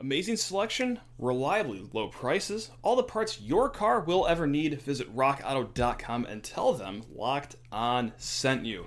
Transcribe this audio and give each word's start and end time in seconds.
Amazing 0.00 0.36
selection, 0.36 1.00
reliably 1.18 1.84
low 1.92 2.06
prices, 2.06 2.70
all 2.82 2.94
the 2.94 3.02
parts 3.02 3.40
your 3.40 3.68
car 3.68 4.00
will 4.00 4.28
ever 4.28 4.46
need. 4.46 4.80
Visit 4.82 5.14
rockauto.com 5.14 6.24
and 6.26 6.42
tell 6.44 6.72
them 6.72 7.02
Locked 7.12 7.56
On 7.72 8.12
sent 8.16 8.64
you. 8.64 8.86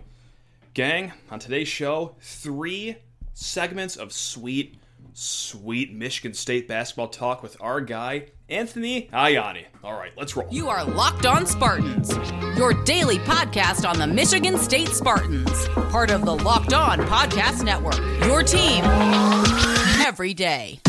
Gang, 0.74 1.12
on 1.30 1.40
today's 1.40 1.68
show, 1.68 2.16
three 2.22 2.96
segments 3.34 3.98
of 3.98 4.14
sweet, 4.14 4.76
sweet 5.12 5.94
Michigan 5.94 6.34
State 6.34 6.70
basketball 6.70 7.10
talk 7.10 7.44
with 7.44 7.58
our 7.60 7.82
guy, 7.82 8.28
Anthony 8.48 9.10
Ianni. 9.12 9.66
All 9.84 9.94
right, 9.98 10.14
let's 10.16 10.38
roll. 10.38 10.48
You 10.50 10.70
are 10.70 10.86
Locked 10.86 11.26
On 11.26 11.46
Spartans, 11.46 12.16
your 12.58 12.74
daily 12.86 13.18
podcast 13.20 13.86
on 13.86 14.00
the 14.00 14.08
Michigan 14.08 14.58
State 14.58 14.90
Spartans, 14.90 15.68
part 15.92 16.10
of 16.10 16.24
the 16.24 16.36
Locked 16.38 16.72
On 16.72 17.00
Podcast 17.00 17.66
Network. 17.66 18.00
Your 18.26 18.44
team 18.44 18.86
every 20.00 20.34
day. 20.34 20.80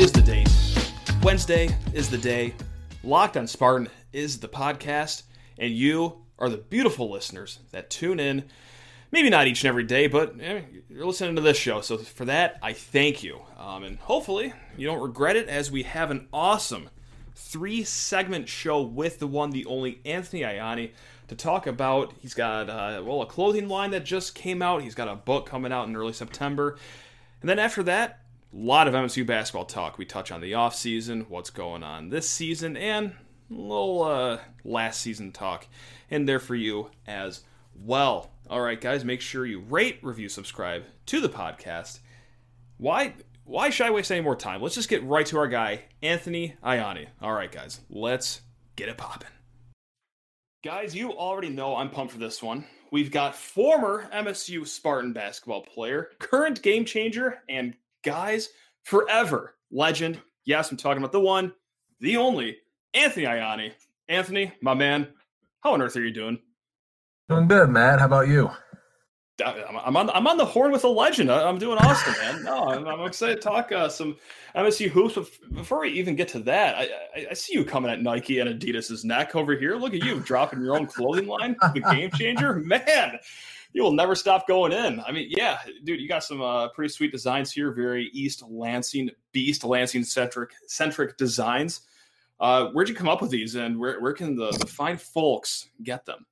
Is 0.00 0.12
the 0.12 0.22
date. 0.22 0.48
Wednesday 1.22 1.76
is 1.92 2.08
the 2.08 2.16
day. 2.16 2.54
Locked 3.04 3.36
on 3.36 3.46
Spartan 3.46 3.90
is 4.14 4.40
the 4.40 4.48
podcast. 4.48 5.24
And 5.58 5.74
you 5.74 6.22
are 6.38 6.48
the 6.48 6.56
beautiful 6.56 7.10
listeners 7.10 7.58
that 7.72 7.90
tune 7.90 8.18
in. 8.18 8.44
Maybe 9.12 9.28
not 9.28 9.46
each 9.46 9.62
and 9.62 9.68
every 9.68 9.84
day, 9.84 10.06
but 10.06 10.40
eh, 10.40 10.62
you're 10.88 11.04
listening 11.04 11.36
to 11.36 11.42
this 11.42 11.58
show. 11.58 11.82
So 11.82 11.98
for 11.98 12.24
that, 12.24 12.58
I 12.62 12.72
thank 12.72 13.22
you. 13.22 13.42
Um, 13.58 13.84
and 13.84 13.98
hopefully 13.98 14.54
you 14.74 14.86
don't 14.86 15.02
regret 15.02 15.36
it 15.36 15.50
as 15.50 15.70
we 15.70 15.82
have 15.82 16.10
an 16.10 16.28
awesome 16.32 16.88
three 17.34 17.84
segment 17.84 18.48
show 18.48 18.80
with 18.80 19.18
the 19.18 19.26
one, 19.26 19.50
the 19.50 19.66
only 19.66 20.00
Anthony 20.06 20.40
Ianni 20.40 20.92
to 21.28 21.34
talk 21.34 21.66
about. 21.66 22.14
He's 22.20 22.32
got, 22.32 22.70
uh, 22.70 23.02
well, 23.04 23.20
a 23.20 23.26
clothing 23.26 23.68
line 23.68 23.90
that 23.90 24.06
just 24.06 24.34
came 24.34 24.62
out. 24.62 24.80
He's 24.80 24.94
got 24.94 25.08
a 25.08 25.14
book 25.14 25.44
coming 25.44 25.74
out 25.74 25.88
in 25.88 25.94
early 25.94 26.14
September. 26.14 26.78
And 27.42 27.50
then 27.50 27.58
after 27.58 27.82
that, 27.82 28.20
a 28.52 28.56
lot 28.56 28.88
of 28.88 28.94
MSU 28.94 29.24
basketball 29.24 29.64
talk. 29.64 29.98
We 29.98 30.04
touch 30.04 30.32
on 30.32 30.40
the 30.40 30.52
offseason, 30.52 31.28
what's 31.28 31.50
going 31.50 31.82
on 31.82 32.08
this 32.08 32.28
season, 32.28 32.76
and 32.76 33.12
a 33.50 33.54
little 33.54 34.02
uh, 34.02 34.38
last 34.64 35.00
season 35.00 35.32
talk 35.32 35.66
in 36.08 36.24
there 36.24 36.40
for 36.40 36.54
you 36.54 36.90
as 37.06 37.44
well. 37.74 38.32
All 38.48 38.60
right, 38.60 38.80
guys, 38.80 39.04
make 39.04 39.20
sure 39.20 39.46
you 39.46 39.60
rate, 39.60 40.00
review, 40.02 40.28
subscribe 40.28 40.84
to 41.06 41.20
the 41.20 41.28
podcast. 41.28 42.00
Why? 42.78 43.14
Why 43.44 43.70
should 43.70 43.86
I 43.86 43.90
waste 43.90 44.12
any 44.12 44.20
more 44.20 44.36
time? 44.36 44.62
Let's 44.62 44.76
just 44.76 44.88
get 44.88 45.02
right 45.04 45.26
to 45.26 45.38
our 45.38 45.48
guy, 45.48 45.84
Anthony 46.02 46.54
Ianni. 46.62 47.08
All 47.20 47.32
right, 47.32 47.50
guys, 47.50 47.80
let's 47.90 48.42
get 48.76 48.88
it 48.88 48.96
popping. 48.96 49.30
Guys, 50.62 50.94
you 50.94 51.12
already 51.12 51.48
know 51.48 51.74
I'm 51.74 51.90
pumped 51.90 52.12
for 52.12 52.18
this 52.18 52.42
one. 52.42 52.64
We've 52.92 53.10
got 53.10 53.34
former 53.34 54.08
MSU 54.12 54.66
Spartan 54.66 55.12
basketball 55.12 55.62
player, 55.62 56.10
current 56.18 56.60
game 56.62 56.84
changer, 56.84 57.38
and 57.48 57.74
guys, 58.02 58.50
forever 58.82 59.56
legend. 59.70 60.20
Yes, 60.44 60.70
I'm 60.70 60.76
talking 60.76 61.02
about 61.02 61.12
the 61.12 61.20
one, 61.20 61.52
the 62.00 62.16
only, 62.16 62.58
Anthony 62.94 63.26
Ianni. 63.26 63.72
Anthony, 64.08 64.52
my 64.60 64.74
man, 64.74 65.08
how 65.60 65.72
on 65.74 65.82
earth 65.82 65.96
are 65.96 66.02
you 66.02 66.10
doing? 66.10 66.38
Doing 67.28 67.46
good, 67.46 67.70
Matt. 67.70 68.00
How 68.00 68.06
about 68.06 68.28
you? 68.28 68.50
I'm 69.44 69.96
on. 69.96 70.10
I'm 70.10 70.26
on 70.26 70.36
the 70.36 70.44
horn 70.44 70.72
with 70.72 70.84
a 70.84 70.88
legend. 70.88 71.30
I'm 71.30 71.58
doing 71.58 71.78
awesome, 71.78 72.14
man. 72.20 72.44
No, 72.44 72.68
I'm, 72.68 72.86
I'm 72.86 73.06
excited 73.06 73.36
to 73.36 73.40
talk 73.40 73.72
uh, 73.72 73.88
some 73.88 74.16
MSU 74.54 74.88
hoops. 74.88 75.14
But 75.14 75.28
before 75.54 75.80
we 75.80 75.90
even 75.90 76.16
get 76.16 76.28
to 76.28 76.40
that, 76.40 76.74
I, 76.74 76.88
I, 77.16 77.26
I, 77.30 77.34
see 77.34 77.54
you 77.54 77.64
coming 77.64 77.90
at 77.90 78.02
Nike 78.02 78.40
and 78.40 78.50
Adidas's 78.50 79.04
neck 79.04 79.34
over 79.36 79.56
here. 79.56 79.76
Look 79.76 79.94
at 79.94 80.04
you 80.04 80.20
dropping 80.20 80.62
your 80.62 80.76
own 80.76 80.86
clothing 80.86 81.26
line, 81.26 81.56
the 81.74 81.80
game 81.80 82.10
changer, 82.10 82.54
man. 82.54 83.18
You 83.72 83.82
will 83.84 83.92
never 83.92 84.14
stop 84.14 84.48
going 84.48 84.72
in. 84.72 85.00
I 85.00 85.12
mean, 85.12 85.28
yeah, 85.30 85.58
dude, 85.84 86.00
you 86.00 86.08
got 86.08 86.24
some 86.24 86.42
uh, 86.42 86.68
pretty 86.68 86.92
sweet 86.92 87.12
designs 87.12 87.52
here. 87.52 87.72
Very 87.72 88.10
East 88.12 88.42
Lansing, 88.48 89.10
Beast 89.32 89.62
Lansing 89.64 90.04
centric 90.04 90.50
centric 90.66 91.16
designs. 91.16 91.82
Uh, 92.40 92.68
where'd 92.68 92.88
you 92.88 92.94
come 92.94 93.08
up 93.08 93.20
with 93.22 93.30
these, 93.30 93.54
and 93.54 93.78
where 93.78 94.00
where 94.00 94.12
can 94.12 94.34
the, 94.34 94.50
the 94.52 94.66
fine 94.66 94.96
folks 94.96 95.68
get 95.82 96.04
them? 96.06 96.26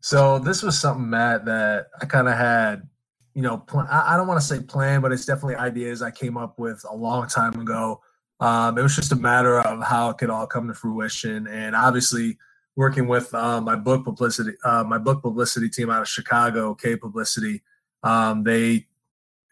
So 0.00 0.38
this 0.38 0.62
was 0.62 0.78
something, 0.78 1.08
Matt, 1.08 1.46
that 1.46 1.86
I 1.98 2.04
kind 2.04 2.28
of 2.28 2.34
had, 2.34 2.86
you 3.32 3.40
know, 3.40 3.58
pl- 3.58 3.86
I 3.90 4.18
don't 4.18 4.26
want 4.26 4.38
to 4.38 4.46
say 4.46 4.60
plan, 4.60 5.00
but 5.00 5.12
it's 5.12 5.24
definitely 5.24 5.56
ideas 5.56 6.02
I 6.02 6.10
came 6.10 6.36
up 6.36 6.58
with 6.58 6.84
a 6.90 6.94
long 6.94 7.26
time 7.26 7.58
ago. 7.58 8.02
Um, 8.38 8.76
it 8.76 8.82
was 8.82 8.94
just 8.94 9.12
a 9.12 9.16
matter 9.16 9.60
of 9.60 9.82
how 9.82 10.10
it 10.10 10.18
could 10.18 10.28
all 10.28 10.46
come 10.46 10.68
to 10.68 10.74
fruition, 10.74 11.46
and 11.46 11.74
obviously 11.74 12.36
working 12.76 13.06
with 13.06 13.32
uh, 13.34 13.60
my 13.60 13.76
book 13.76 14.04
publicity, 14.04 14.52
uh, 14.64 14.84
my 14.84 14.98
book 14.98 15.22
publicity 15.22 15.68
team 15.68 15.90
out 15.90 16.02
of 16.02 16.08
Chicago, 16.08 16.74
K 16.74 16.96
Publicity. 16.96 17.62
Um, 18.02 18.44
they 18.44 18.86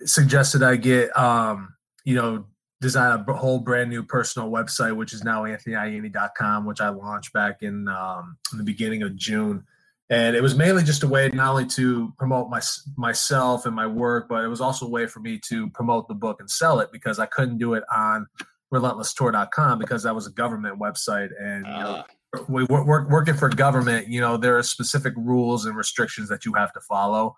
suggested 0.05 0.63
I 0.63 0.77
get, 0.77 1.17
um, 1.17 1.75
you 2.05 2.17
know, 2.17 2.47
design 2.81 3.25
a 3.27 3.33
whole 3.33 3.61
brand 3.61 3.91
new 3.91 4.03
personal 4.03 4.51
website, 4.51 4.97
which 4.97 5.13
is 5.13 5.23
now 5.23 5.45
anthonyianni.com, 5.45 6.67
which 6.67 6.81
I 6.81 6.89
launched 6.89 7.33
back 7.33 7.63
in, 7.63 7.89
um, 7.89 8.37
in 8.51 8.59
the 8.59 8.65
beginning 8.65 9.03
of 9.03 9.15
June 9.17 9.65
and 10.13 10.37
it 10.37 10.43
was 10.43 10.55
mainly 10.55 10.83
just 10.83 11.03
a 11.05 11.09
way 11.09 11.31
not 11.31 11.53
only 11.53 11.65
to 11.65 12.13
promote 12.19 12.51
my 12.51 12.61
myself 12.99 13.65
and 13.65 13.75
my 13.75 13.87
work, 13.87 14.29
but 14.29 14.45
it 14.45 14.49
was 14.49 14.61
also 14.61 14.85
a 14.85 14.91
way 14.91 15.07
for 15.07 15.21
me 15.21 15.41
to 15.49 15.71
promote 15.71 16.07
the 16.07 16.15
book 16.15 16.39
and 16.39 16.51
sell 16.51 16.81
it 16.81 16.93
because 16.93 17.19
I 17.19 17.25
couldn't 17.25 17.57
do 17.57 17.73
it 17.73 17.83
on 17.91 18.27
relentlesstour.com 18.71 19.79
because 19.79 20.03
that 20.03 20.15
was 20.15 20.27
a 20.27 20.31
government 20.31 20.79
website 20.79 21.31
and 21.41 21.65
you 21.65 21.73
know, 21.73 21.95
uh. 21.97 22.03
We 22.49 22.65
work, 22.65 23.09
working 23.09 23.35
for 23.35 23.49
government 23.49 24.09
you 24.09 24.21
know 24.21 24.37
there 24.37 24.57
are 24.57 24.63
specific 24.63 25.13
rules 25.17 25.67
and 25.67 25.77
restrictions 25.77 26.29
that 26.29 26.45
you 26.45 26.53
have 26.55 26.73
to 26.73 26.81
follow 26.81 27.37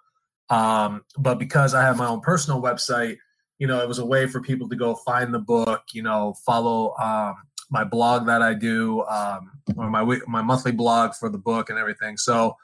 um, 0.51 1.03
but 1.19 1.39
because 1.39 1.75
i 1.75 1.83
have 1.83 1.97
my 1.97 2.07
own 2.07 2.21
personal 2.21 2.63
website 2.63 3.17
you 3.59 3.67
know 3.67 3.81
it 3.81 3.89
was 3.89 3.99
a 3.99 4.07
way 4.07 4.27
for 4.27 4.41
people 4.41 4.69
to 4.69 4.77
go 4.77 4.95
find 4.95 5.35
the 5.35 5.39
book 5.39 5.83
you 5.93 6.03
know 6.03 6.35
follow 6.47 6.95
um, 6.99 7.35
my 7.71 7.83
blog 7.83 8.27
that 8.27 8.43
i 8.43 8.55
do 8.55 9.03
um, 9.07 9.51
or 9.77 9.91
my 9.91 10.19
my 10.27 10.43
monthly 10.43 10.73
blog 10.73 11.15
for 11.15 11.29
the 11.29 11.39
book 11.39 11.71
and 11.71 11.79
everything 11.79 12.17
so 12.17 12.57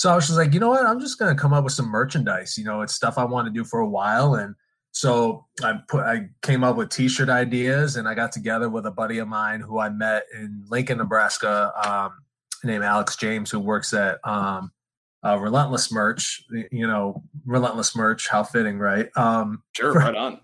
so 0.00 0.10
I 0.10 0.14
was 0.14 0.28
just 0.28 0.38
like, 0.38 0.54
you 0.54 0.60
know 0.60 0.70
what? 0.70 0.86
I'm 0.86 0.98
just 0.98 1.18
gonna 1.18 1.34
come 1.34 1.52
up 1.52 1.62
with 1.62 1.74
some 1.74 1.84
merchandise. 1.84 2.56
You 2.56 2.64
know, 2.64 2.80
it's 2.80 2.94
stuff 2.94 3.18
I 3.18 3.24
want 3.24 3.46
to 3.48 3.52
do 3.52 3.64
for 3.64 3.80
a 3.80 3.86
while, 3.86 4.34
and 4.34 4.54
so 4.92 5.46
I 5.62 5.74
put 5.88 6.00
I 6.00 6.28
came 6.42 6.64
up 6.64 6.76
with 6.76 6.90
T-shirt 6.90 7.28
ideas, 7.28 7.96
and 7.96 8.08
I 8.08 8.14
got 8.14 8.32
together 8.32 8.68
with 8.68 8.86
a 8.86 8.90
buddy 8.90 9.18
of 9.18 9.28
mine 9.28 9.60
who 9.60 9.78
I 9.78 9.88
met 9.88 10.24
in 10.34 10.64
Lincoln, 10.68 10.98
Nebraska, 10.98 11.72
um, 11.86 12.12
named 12.64 12.84
Alex 12.84 13.16
James, 13.16 13.50
who 13.50 13.60
works 13.60 13.92
at 13.94 14.18
um, 14.24 14.72
uh, 15.24 15.38
Relentless 15.38 15.92
Merch. 15.92 16.44
You 16.72 16.86
know, 16.86 17.22
Relentless 17.46 17.94
Merch. 17.94 18.28
How 18.28 18.42
fitting, 18.42 18.78
right? 18.78 19.08
Um, 19.16 19.62
sure, 19.76 19.92
right 19.92 20.14
on. 20.14 20.40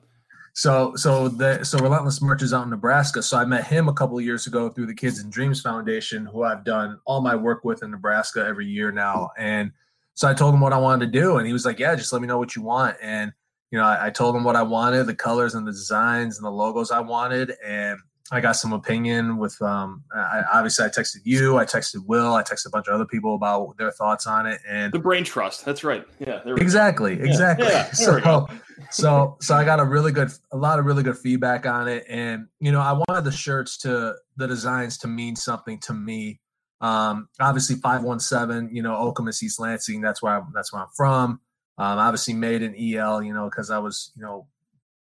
So 0.55 0.95
so 0.97 1.29
the 1.29 1.65
so 1.65 1.79
Relentless 1.79 2.23
Merch 2.23 2.43
is 2.43 2.55
out 2.55 2.65
in 2.65 2.71
Nebraska. 2.71 3.23
So 3.23 3.37
I 3.37 3.45
met 3.45 3.67
him 3.67 3.89
a 3.89 3.93
couple 3.93 4.17
of 4.17 4.25
years 4.25 4.47
ago 4.47 4.71
through 4.71 4.87
the 4.87 4.95
Kids 4.95 5.19
and 5.19 5.31
Dreams 5.31 5.61
Foundation, 5.61 6.25
who 6.25 6.45
I've 6.45 6.65
done 6.65 6.99
all 7.05 7.21
my 7.21 7.35
work 7.35 7.62
with 7.65 7.83
in 7.83 7.91
Nebraska 7.91 8.43
every 8.47 8.67
year 8.67 8.91
now. 8.91 9.31
And 9.37 9.73
so 10.15 10.27
I 10.27 10.33
told 10.33 10.55
him 10.55 10.61
what 10.61 10.73
I 10.73 10.79
wanted 10.79 11.12
to 11.12 11.21
do, 11.21 11.37
and 11.37 11.47
he 11.47 11.53
was 11.53 11.67
like, 11.67 11.79
"Yeah, 11.79 11.95
just 11.95 12.11
let 12.11 12.23
me 12.23 12.29
know 12.29 12.39
what 12.39 12.56
you 12.56 12.62
want." 12.62 12.97
And 13.03 13.35
you 13.71 13.78
know, 13.78 13.84
I, 13.84 14.06
I 14.06 14.10
told 14.10 14.37
him 14.37 14.44
what 14.44 14.56
I 14.56 14.62
wanted, 14.62 15.06
the 15.06 15.15
colors 15.15 15.54
and 15.54 15.66
the 15.66 15.72
designs 15.72 16.37
and 16.38 16.44
the 16.44 16.50
logos 16.50 16.91
I 16.91 17.00
wanted, 17.00 17.53
and 17.65 17.99
I 18.31 18.41
got 18.41 18.53
some 18.53 18.72
opinion 18.72 19.37
with 19.37 19.60
um 19.62 20.03
I, 20.15 20.43
obviously 20.53 20.84
I 20.84 20.88
texted 20.88 21.21
you, 21.25 21.59
I 21.59 21.65
texted 21.65 22.05
Will, 22.06 22.34
I 22.34 22.43
texted 22.43 22.66
a 22.66 22.71
bunch 22.71 22.88
of 22.88 22.94
other 22.94 23.05
people 23.05 23.34
about 23.34 23.76
their 23.78 23.93
thoughts 23.93 24.26
on 24.26 24.47
it 24.47 24.60
and 24.69 24.93
the 24.93 24.99
brain 24.99 25.25
trust. 25.25 25.65
That's 25.65 25.84
right. 25.84 26.05
Yeah. 26.19 26.41
Exactly. 26.44 27.15
Exactly. 27.21 27.69
Yeah, 27.69 27.84
so 27.93 28.49
so 28.91 29.37
so 29.41 29.55
I 29.55 29.65
got 29.65 29.78
a 29.78 29.84
really 29.84 30.12
good 30.12 30.31
a 30.53 30.56
lot 30.56 30.78
of 30.78 30.87
really 30.87 31.03
good 31.03 31.19
feedback 31.19 31.66
on 31.66 31.88
it 31.88 32.05
and 32.09 32.49
you 32.59 32.72
know 32.72 32.81
I 32.81 32.93
wanted 32.93 33.25
the 33.25 33.32
shirts 33.32 33.76
to 33.78 34.16
the 34.37 34.49
designs 34.49 34.99
to 34.99 35.09
mean 35.09 35.37
something 35.37 35.78
to 35.81 35.94
me. 35.94 36.41
Um 36.81 37.28
obviously 37.38 37.76
517, 37.76 38.75
you 38.75 38.82
know, 38.82 39.12
Okemos 39.12 39.41
East 39.43 39.60
Lansing, 39.60 40.00
that's 40.00 40.21
where 40.21 40.38
I, 40.38 40.43
that's 40.53 40.72
where 40.72 40.82
I'm 40.82 40.88
from. 40.97 41.41
Um 41.78 41.98
obviously 41.98 42.34
made 42.34 42.62
in 42.62 42.75
EL, 42.75 43.23
you 43.23 43.34
know, 43.34 43.50
cuz 43.50 43.70
I 43.70 43.78
was, 43.78 44.12
you 44.17 44.23
know, 44.23 44.46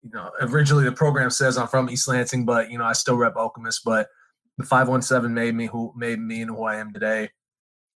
you 0.03 0.11
know, 0.11 0.31
originally 0.41 0.83
the 0.83 0.91
program 0.91 1.29
says 1.29 1.57
I'm 1.57 1.67
from 1.67 1.89
East 1.89 2.07
Lansing, 2.07 2.45
but 2.45 2.69
you 2.71 2.77
know, 2.77 2.85
I 2.85 2.93
still 2.93 3.17
rep 3.17 3.35
Okemos. 3.35 3.81
But 3.83 4.07
the 4.57 4.65
517 4.65 5.33
made 5.33 5.55
me 5.55 5.65
who 5.65 5.93
made 5.95 6.19
me 6.19 6.41
and 6.41 6.51
who 6.51 6.63
I 6.63 6.77
am 6.77 6.93
today. 6.93 7.29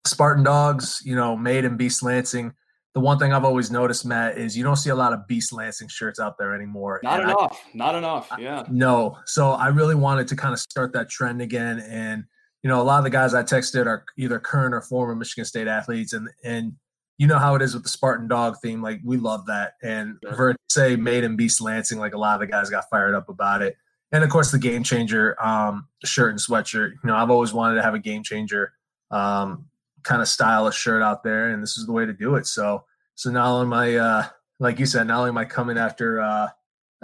Spartan 0.06 0.44
Dogs, 0.44 1.00
you 1.04 1.14
know, 1.14 1.36
made 1.36 1.64
in 1.64 1.76
Beast 1.76 2.02
Lansing. 2.02 2.52
The 2.94 3.00
one 3.00 3.18
thing 3.18 3.32
I've 3.32 3.44
always 3.44 3.70
noticed, 3.70 4.04
Matt, 4.04 4.36
is 4.36 4.56
you 4.56 4.64
don't 4.64 4.76
see 4.76 4.90
a 4.90 4.94
lot 4.94 5.12
of 5.12 5.26
Beast 5.28 5.52
Lansing 5.52 5.88
shirts 5.88 6.18
out 6.18 6.36
there 6.38 6.54
anymore. 6.54 7.00
Not 7.04 7.20
and 7.20 7.30
enough. 7.30 7.64
I, 7.64 7.76
not 7.76 7.94
enough. 7.94 8.28
Yeah. 8.38 8.60
I, 8.60 8.64
no. 8.68 9.16
So 9.26 9.50
I 9.50 9.68
really 9.68 9.94
wanted 9.94 10.26
to 10.28 10.36
kind 10.36 10.52
of 10.52 10.58
start 10.58 10.92
that 10.94 11.08
trend 11.08 11.40
again. 11.40 11.78
And, 11.88 12.24
you 12.62 12.68
know, 12.68 12.80
a 12.80 12.82
lot 12.82 12.98
of 12.98 13.04
the 13.04 13.10
guys 13.10 13.32
I 13.32 13.44
texted 13.44 13.86
are 13.86 14.04
either 14.18 14.40
current 14.40 14.74
or 14.74 14.80
former 14.82 15.14
Michigan 15.14 15.44
State 15.44 15.68
athletes. 15.68 16.12
And 16.12 16.28
and 16.42 16.72
you 17.20 17.26
know 17.26 17.38
how 17.38 17.54
it 17.54 17.60
is 17.60 17.74
with 17.74 17.82
the 17.82 17.88
Spartan 17.90 18.28
dog 18.28 18.56
theme. 18.62 18.80
Like 18.80 19.02
we 19.04 19.18
love 19.18 19.44
that. 19.44 19.74
And 19.82 20.16
for 20.34 20.56
say 20.70 20.96
made 20.96 21.22
in 21.22 21.36
Beast 21.36 21.60
Lansing, 21.60 21.98
like 21.98 22.14
a 22.14 22.18
lot 22.18 22.32
of 22.32 22.40
the 22.40 22.46
guys 22.46 22.70
got 22.70 22.88
fired 22.88 23.14
up 23.14 23.28
about 23.28 23.60
it. 23.60 23.76
And 24.10 24.24
of 24.24 24.30
course 24.30 24.50
the 24.50 24.58
game 24.58 24.82
changer 24.82 25.36
um, 25.38 25.86
shirt 26.02 26.30
and 26.30 26.40
sweatshirt. 26.40 26.92
You 26.92 27.00
know, 27.04 27.14
I've 27.14 27.28
always 27.28 27.52
wanted 27.52 27.74
to 27.74 27.82
have 27.82 27.92
a 27.92 27.98
game 27.98 28.22
changer 28.22 28.72
um, 29.10 29.66
kind 30.02 30.22
of 30.22 30.28
stylish 30.28 30.76
shirt 30.76 31.02
out 31.02 31.22
there, 31.22 31.50
and 31.50 31.62
this 31.62 31.76
is 31.76 31.84
the 31.84 31.92
way 31.92 32.06
to 32.06 32.14
do 32.14 32.36
it. 32.36 32.46
So 32.46 32.84
so 33.16 33.30
now 33.30 33.56
on 33.56 33.68
my 33.68 33.96
uh 33.96 34.24
like 34.58 34.78
you 34.78 34.86
said, 34.86 35.06
not 35.06 35.18
only 35.18 35.28
am 35.28 35.36
I 35.36 35.44
coming 35.44 35.76
after 35.76 36.22
uh, 36.22 36.48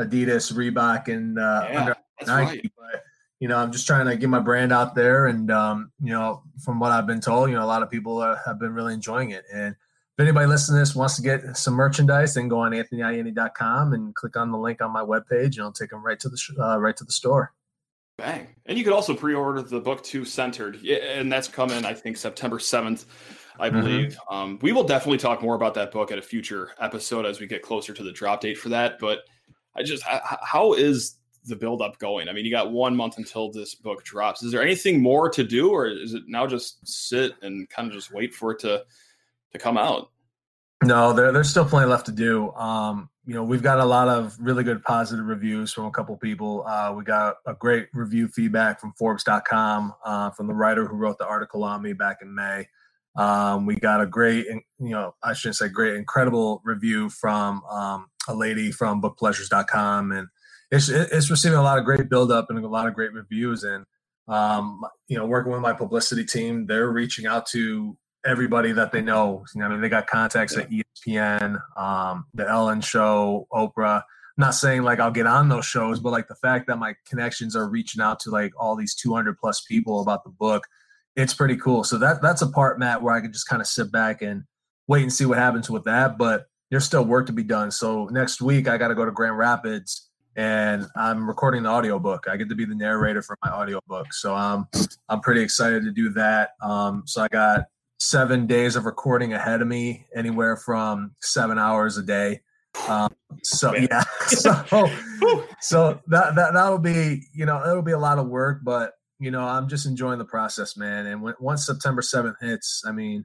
Adidas, 0.00 0.50
Reebok, 0.50 1.08
and 1.08 1.38
uh, 1.38 1.68
Yeah, 1.70 1.80
Under 1.80 1.96
Nike, 2.26 2.56
right. 2.56 2.72
but 2.92 3.02
you 3.38 3.48
know, 3.48 3.58
I'm 3.58 3.70
just 3.70 3.86
trying 3.86 4.06
to 4.06 4.16
get 4.16 4.30
my 4.30 4.40
brand 4.40 4.72
out 4.72 4.94
there, 4.94 5.26
and 5.26 5.50
um, 5.50 5.92
you 6.00 6.14
know, 6.14 6.42
from 6.64 6.80
what 6.80 6.92
I've 6.92 7.06
been 7.06 7.20
told, 7.20 7.50
you 7.50 7.56
know, 7.56 7.64
a 7.64 7.66
lot 7.66 7.82
of 7.82 7.90
people 7.90 8.22
uh, 8.22 8.38
have 8.46 8.58
been 8.58 8.72
really 8.72 8.94
enjoying 8.94 9.30
it. 9.30 9.44
And 9.52 9.76
if 10.16 10.22
anybody 10.22 10.46
listening 10.46 10.76
to 10.76 10.80
this 10.80 10.94
wants 10.94 11.16
to 11.16 11.22
get 11.22 11.56
some 11.58 11.74
merchandise, 11.74 12.34
then 12.34 12.48
go 12.48 12.60
on 12.60 12.72
anthonyianni.com 12.72 13.92
and 13.92 14.14
click 14.14 14.34
on 14.34 14.50
the 14.50 14.56
link 14.56 14.80
on 14.80 14.90
my 14.90 15.02
webpage, 15.02 15.42
and 15.42 15.58
it'll 15.58 15.72
take 15.72 15.90
them 15.90 16.02
right 16.02 16.18
to 16.18 16.30
the 16.30 16.38
sh- 16.38 16.52
uh, 16.58 16.78
right 16.78 16.96
to 16.96 17.04
the 17.04 17.12
store. 17.12 17.52
Bang. 18.16 18.46
And 18.64 18.78
you 18.78 18.84
could 18.84 18.94
also 18.94 19.14
pre-order 19.14 19.60
the 19.60 19.78
book 19.78 20.02
too 20.02 20.24
centered. 20.24 20.82
And 20.86 21.30
that's 21.30 21.48
coming, 21.48 21.84
I 21.84 21.92
think, 21.92 22.16
September 22.16 22.58
7th, 22.58 23.04
I 23.60 23.68
Mhm. 23.68 23.72
believe. 23.72 24.18
Um, 24.30 24.58
we 24.62 24.72
will 24.72 24.84
definitely 24.84 25.18
talk 25.18 25.42
more 25.42 25.54
about 25.54 25.74
that 25.74 25.92
book 25.92 26.10
at 26.10 26.16
a 26.18 26.22
future 26.22 26.70
episode 26.80 27.26
as 27.26 27.38
we 27.38 27.46
get 27.46 27.60
closer 27.60 27.92
to 27.92 28.02
the 28.02 28.12
drop 28.12 28.40
date 28.40 28.56
for 28.56 28.70
that. 28.70 28.98
But 28.98 29.18
I 29.74 29.82
just 29.82 30.02
how 30.04 30.72
is 30.72 31.18
the 31.44 31.56
build 31.56 31.82
up 31.82 31.98
going? 31.98 32.30
I 32.30 32.32
mean, 32.32 32.46
you 32.46 32.50
got 32.50 32.72
one 32.72 32.96
month 32.96 33.18
until 33.18 33.52
this 33.52 33.74
book 33.74 34.02
drops. 34.02 34.42
Is 34.42 34.50
there 34.50 34.62
anything 34.62 35.02
more 35.02 35.28
to 35.28 35.44
do, 35.44 35.68
or 35.68 35.86
is 35.86 36.14
it 36.14 36.22
now 36.26 36.46
just 36.46 36.88
sit 36.88 37.34
and 37.42 37.68
kind 37.68 37.86
of 37.86 37.92
just 37.92 38.10
wait 38.10 38.34
for 38.34 38.52
it 38.52 38.60
to 38.60 38.82
to 39.52 39.58
come 39.58 39.76
out? 39.76 40.10
No, 40.84 41.12
there, 41.12 41.32
there's 41.32 41.48
still 41.48 41.64
plenty 41.64 41.88
left 41.88 42.06
to 42.06 42.12
do. 42.12 42.52
Um, 42.52 43.08
you 43.24 43.34
know, 43.34 43.42
we've 43.42 43.62
got 43.62 43.80
a 43.80 43.84
lot 43.84 44.08
of 44.08 44.36
really 44.38 44.62
good 44.62 44.82
positive 44.84 45.24
reviews 45.24 45.72
from 45.72 45.86
a 45.86 45.90
couple 45.90 46.16
people. 46.16 46.64
Uh, 46.66 46.92
we 46.92 47.02
got 47.02 47.36
a 47.46 47.54
great 47.54 47.88
review 47.92 48.28
feedback 48.28 48.80
from 48.80 48.92
Forbes.com 48.92 49.94
uh, 50.04 50.30
from 50.30 50.46
the 50.46 50.54
writer 50.54 50.86
who 50.86 50.96
wrote 50.96 51.18
the 51.18 51.26
article 51.26 51.64
on 51.64 51.82
me 51.82 51.92
back 51.92 52.18
in 52.22 52.34
May. 52.34 52.68
Um, 53.16 53.66
we 53.66 53.76
got 53.76 54.00
a 54.00 54.06
great, 54.06 54.46
you 54.46 54.62
know, 54.78 55.14
I 55.22 55.32
shouldn't 55.32 55.56
say 55.56 55.68
great, 55.68 55.96
incredible 55.96 56.60
review 56.64 57.08
from 57.08 57.64
um, 57.64 58.06
a 58.28 58.34
lady 58.34 58.70
from 58.70 59.00
BookPleasures.com, 59.00 60.12
and 60.12 60.28
it's 60.70 60.88
it's 60.88 61.30
receiving 61.30 61.58
a 61.58 61.62
lot 61.62 61.78
of 61.78 61.84
great 61.84 62.10
buildup 62.10 62.50
and 62.50 62.62
a 62.62 62.68
lot 62.68 62.86
of 62.86 62.94
great 62.94 63.12
reviews. 63.12 63.64
And 63.64 63.86
um, 64.28 64.82
you 65.08 65.16
know, 65.16 65.26
working 65.26 65.50
with 65.50 65.62
my 65.62 65.72
publicity 65.72 66.24
team, 66.24 66.66
they're 66.66 66.90
reaching 66.90 67.26
out 67.26 67.46
to 67.46 67.96
everybody 68.26 68.72
that 68.72 68.92
they 68.92 69.00
know. 69.00 69.44
You 69.54 69.60
know, 69.60 69.66
I 69.66 69.68
mean, 69.70 69.80
they 69.80 69.88
got 69.88 70.06
contacts 70.06 70.56
at 70.56 70.68
ESPN, 70.70 71.60
um, 71.76 72.26
the 72.34 72.48
Ellen 72.48 72.80
Show, 72.80 73.46
Oprah. 73.52 73.98
I'm 73.98 74.42
not 74.42 74.54
saying 74.54 74.82
like 74.82 75.00
I'll 75.00 75.10
get 75.10 75.26
on 75.26 75.48
those 75.48 75.64
shows, 75.64 76.00
but 76.00 76.10
like 76.10 76.28
the 76.28 76.34
fact 76.34 76.66
that 76.66 76.78
my 76.78 76.94
connections 77.06 77.56
are 77.56 77.68
reaching 77.68 78.02
out 78.02 78.20
to 78.20 78.30
like 78.30 78.52
all 78.58 78.76
these 78.76 78.94
200 78.94 79.38
plus 79.38 79.62
people 79.62 80.00
about 80.00 80.24
the 80.24 80.30
book, 80.30 80.64
it's 81.14 81.32
pretty 81.32 81.56
cool. 81.56 81.84
So 81.84 81.96
that 81.98 82.20
that's 82.20 82.42
a 82.42 82.46
part, 82.46 82.78
Matt, 82.78 83.00
where 83.00 83.14
I 83.14 83.20
can 83.20 83.32
just 83.32 83.48
kind 83.48 83.62
of 83.62 83.68
sit 83.68 83.90
back 83.90 84.20
and 84.20 84.44
wait 84.86 85.02
and 85.02 85.12
see 85.12 85.24
what 85.24 85.38
happens 85.38 85.70
with 85.70 85.84
that. 85.84 86.18
But 86.18 86.46
there's 86.70 86.84
still 86.84 87.04
work 87.04 87.26
to 87.26 87.32
be 87.32 87.44
done. 87.44 87.70
So 87.70 88.06
next 88.06 88.42
week 88.42 88.68
I 88.68 88.76
got 88.76 88.88
to 88.88 88.94
go 88.94 89.04
to 89.04 89.12
Grand 89.12 89.38
Rapids 89.38 90.10
and 90.36 90.86
I'm 90.94 91.26
recording 91.26 91.62
the 91.62 91.70
audiobook. 91.70 92.26
I 92.28 92.36
get 92.36 92.50
to 92.50 92.54
be 92.54 92.66
the 92.66 92.74
narrator 92.74 93.22
for 93.22 93.38
my 93.42 93.50
audiobook. 93.50 94.12
So 94.12 94.36
um, 94.36 94.68
I'm 95.08 95.20
pretty 95.20 95.40
excited 95.40 95.84
to 95.84 95.92
do 95.92 96.10
that. 96.10 96.50
Um, 96.60 97.04
so 97.06 97.22
I 97.22 97.28
got 97.28 97.66
seven 97.98 98.46
days 98.46 98.76
of 98.76 98.84
recording 98.84 99.32
ahead 99.32 99.62
of 99.62 99.68
me, 99.68 100.06
anywhere 100.14 100.56
from 100.56 101.14
seven 101.20 101.58
hours 101.58 101.96
a 101.96 102.02
day. 102.02 102.40
Um, 102.88 103.10
so 103.42 103.72
Man. 103.72 103.88
yeah, 103.90 104.04
so 104.26 104.64
so 105.60 106.00
that 106.08 106.34
that 106.36 106.52
that'll 106.54 106.78
be 106.78 107.22
you 107.34 107.46
know 107.46 107.62
it'll 107.64 107.82
be 107.82 107.92
a 107.92 107.98
lot 107.98 108.18
of 108.18 108.28
work, 108.28 108.60
but 108.62 108.92
you 109.18 109.30
know 109.30 109.42
I'm 109.42 109.68
just 109.68 109.86
enjoying 109.86 110.18
the 110.18 110.24
process, 110.24 110.76
man. 110.76 111.06
And 111.06 111.22
when, 111.22 111.34
once 111.40 111.66
September 111.66 112.02
seventh 112.02 112.36
hits, 112.40 112.82
I 112.86 112.92
mean, 112.92 113.24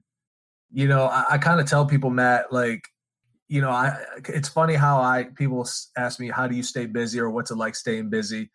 you 0.71 0.87
know 0.87 1.05
I, 1.05 1.25
I 1.31 1.37
kind 1.37 1.59
of 1.59 1.67
tell 1.67 1.85
people, 1.85 2.09
Matt, 2.09 2.51
like 2.51 2.83
you 3.47 3.61
know 3.61 3.69
I 3.69 3.97
it's 4.29 4.49
funny 4.49 4.75
how 4.75 5.01
I 5.01 5.25
people 5.35 5.67
ask 5.97 6.19
me 6.19 6.29
how 6.29 6.47
do 6.47 6.55
you 6.55 6.63
stay 6.63 6.85
busy 6.85 7.19
or 7.19 7.29
what's 7.29 7.51
it 7.51 7.57
like 7.57 7.75
staying 7.75 8.09
busy. 8.09 8.49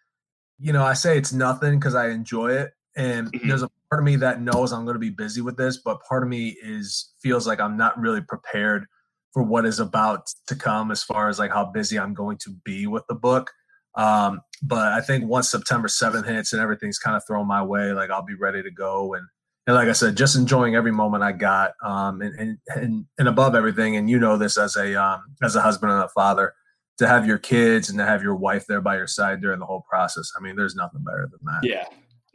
You 0.58 0.72
know 0.72 0.82
I 0.82 0.94
say 0.94 1.18
it's 1.18 1.32
nothing 1.32 1.78
because 1.78 1.94
I 1.94 2.08
enjoy 2.08 2.52
it, 2.52 2.72
and 2.96 3.28
Mhm. 3.28 3.48
there's 3.48 3.62
a 3.62 3.70
part 3.90 4.02
of 4.02 4.04
me 4.04 4.16
that 4.16 4.40
knows 4.40 4.72
I'm 4.72 4.84
going 4.84 4.94
to 4.94 5.00
be 5.00 5.10
busy 5.10 5.40
with 5.40 5.56
this, 5.56 5.78
but 5.78 6.00
part 6.08 6.22
of 6.22 6.28
me 6.28 6.56
is 6.62 7.12
feels 7.22 7.46
like 7.46 7.60
I'm 7.60 7.76
not 7.76 7.98
really 7.98 8.20
prepared 8.20 8.86
for 9.32 9.42
what 9.42 9.66
is 9.66 9.80
about 9.80 10.26
to 10.46 10.56
come 10.56 10.90
as 10.90 11.02
far 11.02 11.28
as 11.28 11.38
like 11.38 11.52
how 11.52 11.64
busy 11.64 11.98
I'm 11.98 12.14
going 12.14 12.38
to 12.38 12.50
be 12.64 12.86
with 12.86 13.04
the 13.08 13.14
book. 13.14 13.50
Um, 13.94 14.40
but 14.62 14.92
I 14.92 15.00
think 15.00 15.26
once 15.26 15.50
September 15.50 15.88
7th 15.88 16.26
hits 16.26 16.52
and 16.52 16.62
everything's 16.62 16.98
kind 16.98 17.16
of 17.16 17.22
thrown 17.26 17.46
my 17.46 17.62
way, 17.62 17.92
like 17.92 18.10
I'll 18.10 18.24
be 18.24 18.34
ready 18.34 18.62
to 18.62 18.70
go. 18.70 19.14
And, 19.14 19.26
and 19.66 19.76
like 19.76 19.88
I 19.88 19.92
said, 19.92 20.16
just 20.16 20.36
enjoying 20.36 20.74
every 20.74 20.92
moment 20.92 21.22
I 21.22 21.32
got. 21.32 21.72
Um, 21.84 22.22
and, 22.22 22.38
and, 22.38 22.58
and, 22.68 23.04
and 23.18 23.28
above 23.28 23.54
everything, 23.54 23.96
and 23.96 24.08
you 24.08 24.18
know 24.18 24.36
this 24.36 24.58
as 24.58 24.76
a, 24.76 24.94
um, 24.94 25.22
as 25.42 25.56
a 25.56 25.60
husband 25.60 25.92
and 25.92 26.02
a 26.02 26.08
father, 26.08 26.54
to 26.98 27.06
have 27.06 27.26
your 27.26 27.38
kids 27.38 27.90
and 27.90 27.98
to 27.98 28.06
have 28.06 28.22
your 28.22 28.36
wife 28.36 28.64
there 28.66 28.80
by 28.80 28.96
your 28.96 29.06
side 29.06 29.42
during 29.42 29.60
the 29.60 29.66
whole 29.66 29.84
process. 29.88 30.32
I 30.36 30.40
mean, 30.40 30.56
there's 30.56 30.74
nothing 30.74 31.04
better 31.04 31.28
than 31.30 31.40
that. 31.44 31.68
Yeah. 31.68 31.84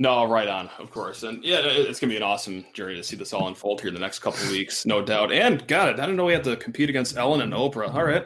No, 0.01 0.25
right 0.25 0.47
on, 0.47 0.67
of 0.79 0.89
course. 0.89 1.21
And 1.21 1.43
yeah, 1.43 1.59
it's 1.63 1.99
gonna 1.99 2.09
be 2.09 2.17
an 2.17 2.23
awesome 2.23 2.65
journey 2.73 2.95
to 2.95 3.03
see 3.03 3.15
this 3.15 3.33
all 3.33 3.47
unfold 3.47 3.81
here 3.81 3.89
in 3.89 3.93
the 3.93 3.99
next 3.99 4.17
couple 4.17 4.41
of 4.43 4.49
weeks, 4.49 4.83
no 4.83 4.99
doubt. 4.99 5.31
And 5.31 5.67
got 5.67 5.89
it. 5.89 5.99
I 5.99 6.01
didn't 6.01 6.15
know 6.15 6.25
we 6.25 6.33
had 6.33 6.43
to 6.45 6.55
compete 6.57 6.89
against 6.89 7.17
Ellen 7.17 7.39
and 7.41 7.53
Oprah. 7.53 7.93
All 7.93 8.03
right. 8.05 8.25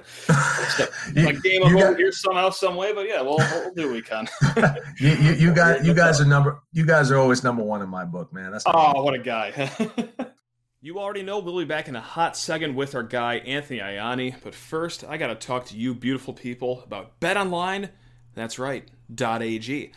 You- 1.14 1.26
Like 1.26 1.42
game 1.44 1.64
of 1.64 1.74
over 1.74 1.90
got- 1.92 1.98
here 1.98 2.14
somehow, 2.14 2.50
some 2.50 2.78
way, 2.78 2.94
but 2.94 3.06
yeah, 3.10 3.20
we'll, 3.22 3.36
we'll 3.40 3.74
do 3.74 3.88
what 3.88 3.94
we 3.96 4.02
can. 4.02 4.26
you, 5.02 5.10
you, 5.10 5.32
you 5.34 5.54
guys, 5.54 5.86
you 5.86 5.94
guys 5.94 6.22
are 6.22 6.26
number, 6.26 6.62
you 6.72 6.86
guys 6.86 7.12
are 7.12 7.18
always 7.18 7.44
number 7.44 7.62
one 7.62 7.82
in 7.82 7.90
my 7.90 8.06
book, 8.06 8.32
man. 8.32 8.54
That's 8.54 8.64
Oh, 8.66 9.04
what 9.04 9.14
a 9.14 9.20
guy. 9.20 9.70
you 10.82 10.98
already 10.98 11.24
know 11.24 11.40
we'll 11.40 11.58
be 11.60 11.66
back 11.66 11.90
in 11.90 11.98
a 11.98 12.02
hot 12.02 12.38
second 12.38 12.74
with 12.76 12.96
our 12.96 13.04
guy, 13.04 13.40
Anthony 13.40 13.80
Ianni. 13.80 14.36
But 14.42 14.56
first, 14.56 15.04
I 15.04 15.18
got 15.18 15.28
to 15.28 15.36
talk 15.36 15.66
to 15.66 15.76
you, 15.78 15.94
beautiful 15.94 16.34
people, 16.34 16.84
about 16.84 17.20
Bet 17.20 17.36
Online. 17.36 17.90
That's 18.34 18.58
right, 18.58 18.88
.ag. 19.22 19.92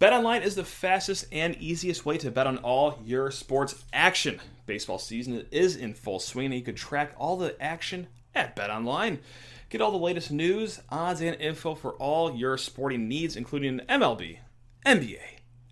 BetOnline 0.00 0.42
is 0.42 0.54
the 0.54 0.64
fastest 0.64 1.26
and 1.30 1.54
easiest 1.56 2.06
way 2.06 2.16
to 2.16 2.30
bet 2.30 2.46
on 2.46 2.56
all 2.56 3.02
your 3.04 3.30
sports 3.30 3.84
action. 3.92 4.40
Baseball 4.64 4.98
season 4.98 5.44
is 5.50 5.76
in 5.76 5.92
full 5.92 6.18
swing, 6.18 6.46
and 6.46 6.54
you 6.54 6.62
can 6.62 6.74
track 6.74 7.12
all 7.18 7.36
the 7.36 7.54
action 7.62 8.06
at 8.34 8.56
BetOnline. 8.56 9.18
Get 9.68 9.82
all 9.82 9.90
the 9.90 9.98
latest 9.98 10.32
news, 10.32 10.80
odds, 10.88 11.20
and 11.20 11.36
info 11.38 11.74
for 11.74 11.92
all 11.96 12.34
your 12.34 12.56
sporting 12.56 13.08
needs, 13.08 13.36
including 13.36 13.80
MLB, 13.90 14.38
NBA, 14.86 15.18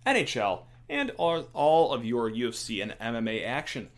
NHL, 0.05 0.61
and 0.87 1.09
all, 1.17 1.91
of 1.91 2.05
your 2.05 2.29
UFC 2.29 2.83
and 2.83 2.95
MMA 3.01 3.43
action. 3.43 3.89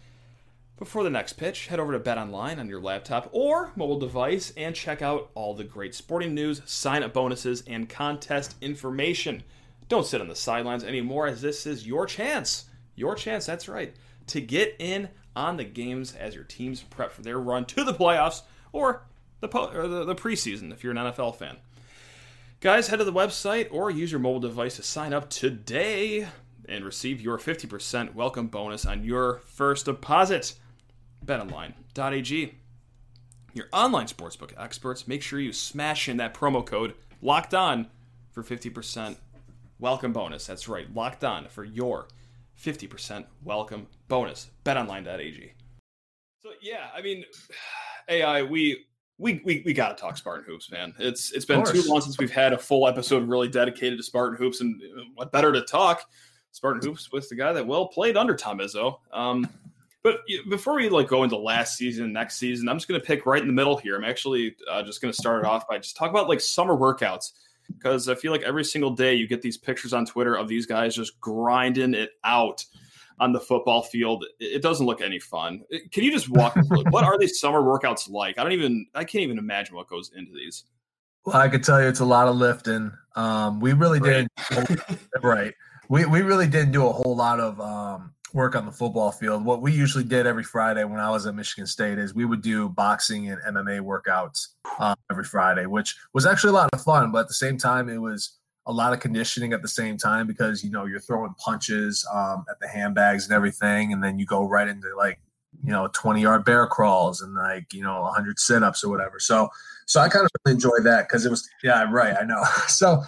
Before 0.78 1.04
the 1.04 1.10
next 1.10 1.34
pitch, 1.34 1.68
head 1.68 1.82
over 1.82 1.92
to 1.92 2.00
BetOnline 2.00 2.58
on 2.58 2.70
your 2.70 2.80
laptop 2.80 3.28
or 3.34 3.74
mobile 3.76 4.00
device 4.00 4.54
and 4.56 4.74
check 4.74 5.02
out 5.02 5.30
all 5.36 5.54
the 5.54 5.66
great 5.66 5.94
sporting 5.94 6.34
news, 6.34 6.62
sign 6.64 7.04
up 7.04 7.12
bonuses, 7.12 7.66
and 7.68 7.90
contest 7.90 8.56
information. 8.62 9.44
Don't 9.92 10.08
sit 10.08 10.22
on 10.22 10.30
the 10.30 10.38
sidelines 10.38 10.86
anymore, 10.86 11.28
as 11.28 11.42
this 11.42 11.68
is 11.68 11.86
your 11.86 12.06
chance. 12.06 12.64
Your 12.96 13.14
chance, 13.14 13.46
that's 13.46 13.68
right, 13.68 13.94
to 14.28 14.40
get 14.40 14.74
in 14.80 15.10
on 15.36 15.58
the 15.58 15.66
games 15.66 16.16
as 16.16 16.34
your 16.34 16.46
teams 16.46 16.82
prep 16.82 17.12
for 17.12 17.24
their 17.24 17.38
run 17.38 17.66
to 17.66 17.84
the 17.84 17.94
playoffs 17.94 18.44
or 18.72 19.04
the, 19.42 19.50
po- 19.50 19.70
or 19.70 19.90
the, 19.90 20.06
the 20.06 20.16
preseason 20.16 20.72
if 20.72 20.82
you're 20.82 20.96
an 20.96 21.12
NFL 21.12 21.36
fan. 21.36 21.58
Guys, 22.62 22.88
head 22.88 23.00
to 23.00 23.04
the 23.04 23.12
website 23.12 23.68
or 23.70 23.92
use 23.92 24.14
your 24.14 24.22
mobile 24.22 24.40
device 24.40 24.78
to 24.78 24.84
sign 24.84 25.12
up 25.12 25.30
today 25.30 26.26
and 26.70 26.86
receive 26.86 27.20
your 27.20 27.38
50% 27.38 28.14
welcome 28.14 28.48
bonus 28.48 28.86
on 28.86 29.04
your 29.04 29.40
first 29.40 29.88
deposit. 29.88 30.54
BetOnline.ag. 31.26 32.56
Your 33.54 33.68
online 33.74 34.08
sportsbook 34.08 34.54
experts, 34.58 35.06
make 35.06 35.22
sure 35.22 35.42
you 35.42 35.52
smash 35.52 36.08
in 36.08 36.16
that 36.16 36.34
promo 36.34 36.66
code 36.66 36.94
locked 37.22 37.54
on 37.54 37.88
for 38.32 38.42
50% 38.42 39.18
welcome 39.82 40.14
bonus. 40.14 40.46
That's 40.46 40.70
right, 40.70 40.88
locked 40.96 41.26
on 41.26 41.50
for 41.50 41.66
your 41.66 42.08
50% 42.64 43.26
welcome 43.44 43.88
bonus. 44.08 44.52
BetOnline.ag. 44.64 45.54
So 46.42 46.50
yeah, 46.62 46.88
I 46.96 47.02
mean, 47.02 47.26
AI, 48.08 48.44
we 48.44 48.86
we 49.18 49.42
we, 49.44 49.62
we 49.66 49.74
got 49.74 49.96
to 49.96 50.02
talk 50.02 50.18
Spartan 50.18 50.46
hoops, 50.46 50.72
man. 50.72 50.94
It's 50.98 51.32
it's 51.34 51.46
been 51.46 51.66
too 51.66 51.84
long 51.84 52.02
since 52.02 52.18
we've 52.18 52.32
had 52.32 52.54
a 52.54 52.58
full 52.58 52.88
episode 52.88 53.28
really 53.28 53.50
dedicated 53.50 54.00
to 54.00 54.04
Spartan 54.04 54.38
hoops, 54.38 54.62
and 54.62 54.82
what 55.16 55.32
better 55.32 55.52
to 55.52 55.62
talk 55.62 56.04
Spartan 56.52 56.82
hoops 56.82 57.12
with 57.12 57.28
the 57.30 57.36
guy 57.36 57.52
that 57.52 57.66
well 57.66 57.88
played 57.88 58.16
under 58.18 58.36
Tom 58.36 58.60
Izzo. 58.60 59.00
Um, 59.12 59.48
but 60.04 60.22
before 60.50 60.76
we 60.76 60.90
like 60.90 61.08
go 61.08 61.24
into 61.24 61.38
last 61.38 61.78
season, 61.78 62.12
next 62.12 62.38
season, 62.38 62.68
I'm 62.68 62.78
just 62.78 62.88
going 62.88 63.00
to 63.00 63.06
pick 63.06 63.28
right 63.28 63.42
in 63.42 63.48
the 63.48 63.54
middle 63.54 63.78
here. 63.78 63.96
I'm 63.96 64.04
actually 64.04 64.56
uh, 64.68 64.82
just 64.82 65.00
going 65.00 65.12
to 65.12 65.16
start 65.16 65.44
it 65.44 65.46
off 65.46 65.68
by 65.68 65.78
just 65.78 65.96
talk 65.96 66.10
about 66.10 66.28
like 66.28 66.42
summer 66.42 66.76
workouts 66.76 67.34
because 67.78 68.10
I 68.10 68.16
feel 68.16 68.32
like 68.32 68.42
every 68.44 68.64
single 68.64 68.92
day 68.92 69.14
you 69.14 69.28
get 69.28 69.42
these 69.42 69.58
pictures 69.58 69.94
on 69.94 70.06
Twitter 70.06 70.36
of 70.36 70.48
these 70.48 70.66
guys 70.66 70.96
just 70.96 71.20
grinding 71.20 71.94
it 71.94 72.12
out 72.24 72.64
on 73.20 73.34
the 73.34 73.40
football 73.40 73.84
field. 73.84 74.26
It 74.40 74.62
doesn't 74.62 74.86
look 74.86 75.02
any 75.02 75.20
fun. 75.20 75.64
Can 75.92 76.04
you 76.04 76.12
just 76.12 76.30
walk? 76.30 76.56
me 76.56 76.64
through, 76.64 76.84
like, 76.84 76.94
what 76.94 77.04
are 77.04 77.18
these 77.20 77.40
summer 77.40 77.62
workouts 77.62 78.10
like? 78.10 78.38
I 78.40 78.44
don't 78.44 78.54
even. 78.54 78.88
I 78.96 79.04
can't 79.04 79.24
even 79.24 79.38
imagine 79.38 79.76
what 79.76 79.88
goes 79.88 80.12
into 80.16 80.32
these. 80.34 80.64
Well, 81.26 81.36
I 81.38 81.50
could 81.50 81.64
tell 81.64 81.80
you 81.82 81.88
it's 81.88 82.00
a 82.00 82.06
lot 82.06 82.28
of 82.28 82.36
lifting. 82.36 82.92
Um, 83.16 83.60
we 83.60 83.74
really 83.74 84.00
Right. 84.00 84.28
didn't 84.50 85.00
right. 85.24 85.54
We 85.88 86.06
we 86.06 86.22
really 86.22 86.48
didn't 86.48 86.72
do 86.72 86.88
a 86.88 86.92
whole 86.92 87.16
lot 87.16 87.40
of 87.40 87.60
um, 87.62 88.14
work 88.34 88.56
on 88.56 88.66
the 88.66 88.72
football 88.72 89.12
field. 89.12 89.44
What 89.46 89.62
we 89.62 89.72
usually 89.72 90.04
did 90.04 90.26
every 90.26 90.44
Friday 90.44 90.84
when 90.84 91.00
I 91.00 91.10
was 91.10 91.26
at 91.26 91.36
Michigan 91.36 91.66
State 91.68 91.98
is 91.98 92.14
we 92.14 92.26
would 92.26 92.42
do 92.42 92.70
boxing 92.70 93.30
and 93.30 93.42
MMA 93.42 93.82
workouts. 93.82 94.48
uh, 94.80 94.96
every 95.10 95.24
Friday, 95.24 95.66
which 95.66 95.96
was 96.14 96.26
actually 96.26 96.52
a 96.52 96.54
lot 96.54 96.70
of 96.74 96.82
fun. 96.82 97.12
But 97.12 97.20
at 97.20 97.28
the 97.28 97.34
same 97.34 97.58
time, 97.58 97.90
it 97.90 97.98
was 97.98 98.38
a 98.68 98.72
lot 98.72 98.94
of 98.94 99.00
conditioning 99.00 99.54
at 99.54 99.62
the 99.62 99.68
same 99.68 99.98
time 99.98 100.28
because 100.28 100.64
you 100.64 100.70
know 100.70 100.86
you're 100.86 101.00
throwing 101.00 101.34
punches 101.36 102.08
um, 102.14 102.46
at 102.50 102.60
the 102.60 102.68
handbags 102.68 103.26
and 103.26 103.34
everything, 103.34 103.92
and 103.94 104.04
then 104.04 104.20
you 104.20 104.26
go 104.26 104.48
right 104.48 104.68
into 104.68 104.88
like 104.98 105.20
you 105.64 105.72
know 105.72 105.90
20 105.94 106.22
yard 106.22 106.46
bear 106.46 106.66
crawls 106.68 107.22
and 107.22 107.36
like 107.36 107.74
you 107.74 107.84
know 107.84 108.02
100 108.02 108.40
sit 108.40 108.64
ups 108.64 108.84
or 108.84 108.90
whatever. 108.90 109.20
So 109.20 109.50
so 109.86 110.00
I 110.00 110.08
kind 110.10 110.26
of 110.26 110.32
really 110.46 110.56
enjoyed 110.56 110.84
that 110.84 111.08
because 111.08 111.26
it 111.26 111.30
was 111.30 111.48
yeah 111.64 111.84
right 111.92 112.16
I 112.20 112.24
know. 112.24 112.44
So 112.68 113.04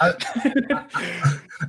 I, 0.00 0.12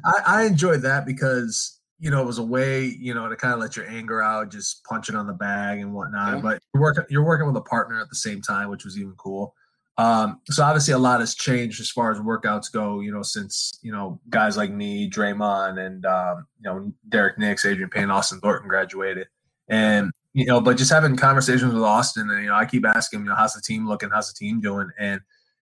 I, 0.06 0.14
I 0.26 0.44
enjoyed 0.46 0.82
that 0.82 1.06
because 1.06 1.77
you 2.00 2.12
know 2.12 2.22
it 2.22 2.26
was 2.26 2.38
a 2.38 2.44
way 2.44 2.86
you 2.86 3.14
know 3.14 3.28
to 3.28 3.36
kind 3.36 3.54
of 3.54 3.60
let 3.60 3.76
your 3.76 3.88
anger 3.88 4.22
out, 4.22 4.52
just 4.52 4.84
punching 4.84 5.16
on 5.16 5.28
the 5.28 5.34
bag 5.34 5.80
and 5.80 5.94
whatnot. 5.94 6.36
Yeah. 6.36 6.42
But 6.42 6.62
you're 6.74 6.82
working 6.82 7.04
you're 7.10 7.26
working 7.26 7.48
with 7.48 7.58
a 7.58 7.62
partner 7.62 8.00
at 8.00 8.10
the 8.10 8.16
same 8.16 8.42
time, 8.42 8.70
which 8.70 8.86
was 8.86 8.98
even 8.98 9.14
cool. 9.18 9.54
Um, 10.00 10.42
so 10.50 10.64
obviously 10.64 10.94
a 10.94 10.98
lot 10.98 11.22
has 11.22 11.34
changed 11.34 11.82
as 11.82 11.90
far 11.90 12.12
as 12.12 12.20
workouts 12.20 12.72
go, 12.72 13.00
you 13.00 13.12
know, 13.12 13.24
since, 13.24 13.80
you 13.82 13.92
know, 13.92 14.20
guys 14.30 14.56
like 14.56 14.70
me, 14.70 15.10
Draymond 15.10 15.84
and, 15.84 16.06
um, 16.06 16.46
you 16.62 16.70
know, 16.70 16.94
Derrick 17.10 17.40
Nix, 17.40 17.66
Adreian 17.66 17.90
Payne, 17.90 18.12
Austin 18.12 18.40
Thornton 18.40 18.70
graduated. 18.70 19.28
And, 19.70 20.12
you 20.34 20.46
know, 20.46 20.62
but 20.62 20.78
just 20.78 20.92
having 20.92 21.16
conversations 21.16 21.74
with 21.74 21.82
Austin 21.82 22.30
and, 22.30 22.44
you 22.44 22.50
know, 22.50 22.56
I 22.56 22.66
keep 22.66 22.86
asking, 22.86 23.22
you 23.22 23.26
know, 23.30 23.36
how's 23.36 23.56
the 23.56 23.62
team 23.62 23.88
looking? 23.88 24.12
How's 24.12 24.32
the 24.32 24.38
team 24.38 24.62
doing? 24.62 24.88
And, 25.00 25.20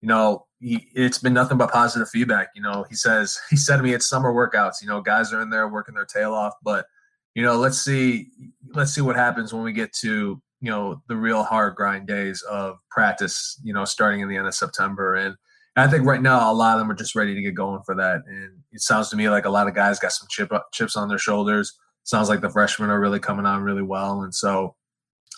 you 0.06 0.08
know, 0.08 0.46
he, 0.60 0.88
it's 0.94 1.18
been 1.18 1.34
nothing 1.34 1.58
but 1.58 1.72
positive 1.72 2.08
feedback. 2.08 2.50
You 2.54 2.62
know, 2.62 2.86
he 2.88 2.96
says, 2.96 3.40
he 3.50 3.56
said 3.58 3.78
to 3.78 3.84
me, 3.84 3.94
it's 3.94 4.08
summer 4.08 4.32
workouts, 4.32 4.82
you 4.84 4.88
know, 4.88 5.02
guys 5.02 5.34
are 5.34 5.42
in 5.42 5.50
there 5.50 5.68
working 5.68 5.96
their 5.96 6.06
tail 6.06 6.32
off, 6.32 6.54
but, 6.64 6.86
you 7.34 7.42
know, 7.42 7.58
let's 7.58 7.80
see, 7.80 8.28
let's 8.76 8.94
see 8.94 9.02
what 9.02 9.16
happens 9.16 9.52
when 9.52 9.64
we 9.64 9.74
get 9.74 9.92
to, 9.94 10.40
you 10.62 10.72
know 10.72 11.04
the 11.10 11.16
real 11.16 11.44
hard 11.44 11.76
grind 11.76 12.08
days 12.08 12.42
of 12.44 12.78
practice 12.90 13.60
you 13.62 13.74
know 13.74 13.84
starting 13.84 14.22
in 14.22 14.30
the 14.30 14.38
end 14.38 14.48
of 14.48 14.56
september 14.56 15.14
and 15.14 15.36
I 15.76 15.88
think 15.88 16.06
right 16.06 16.22
now 16.22 16.52
a 16.52 16.54
lot 16.54 16.76
of 16.76 16.80
them 16.80 16.90
are 16.90 16.96
just 16.96 17.16
ready 17.16 17.36
to 17.36 17.42
get 17.42 17.54
going 17.54 17.82
for 17.86 17.96
that. 17.96 18.22
And 18.28 18.60
it 18.72 18.80
sounds 18.82 19.10
to 19.10 19.18
me 19.18 19.30
like 19.30 19.46
a 19.46 19.50
lot 19.50 19.68
of 19.68 19.76
guys 19.76 20.00
got 20.00 20.14
some 20.14 20.28
chip 20.30 20.50
chips 20.72 20.96
on 20.96 21.10
their 21.10 21.18
shoulders. 21.18 21.74
Sounds 22.04 22.30
like 22.30 22.40
the 22.40 22.50
freshmen 22.50 22.90
are 22.90 23.00
really 23.00 23.20
coming 23.20 23.46
on 23.46 23.62
really 23.62 23.82
well. 23.82 24.22
And 24.22 24.34
so, 24.34 24.76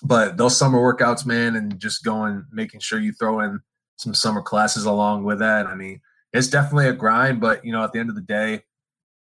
but 0.04 0.38
those 0.38 0.56
summer 0.56 0.80
workouts, 0.80 1.26
man, 1.26 1.56
and 1.56 1.80
just 1.80 2.04
going, 2.04 2.46
making 2.52 2.82
sure 2.82 3.00
you 3.00 3.14
throw 3.14 3.40
in 3.40 3.60
some 3.98 4.14
summer 4.14 4.42
classes 4.42 4.86
along 4.86 5.24
with 5.24 5.40
that. 5.40 5.68
I 5.68 5.76
mean, 5.76 6.02
it's 6.34 6.48
definitely 6.48 6.88
a 6.88 6.94
grind, 6.94 7.42
but 7.42 7.66
you 7.66 7.72
know, 7.72 7.84
at 7.84 7.92
the 7.92 8.00
end 8.00 8.10
of 8.10 8.16
the 8.16 8.22
day, 8.22 8.62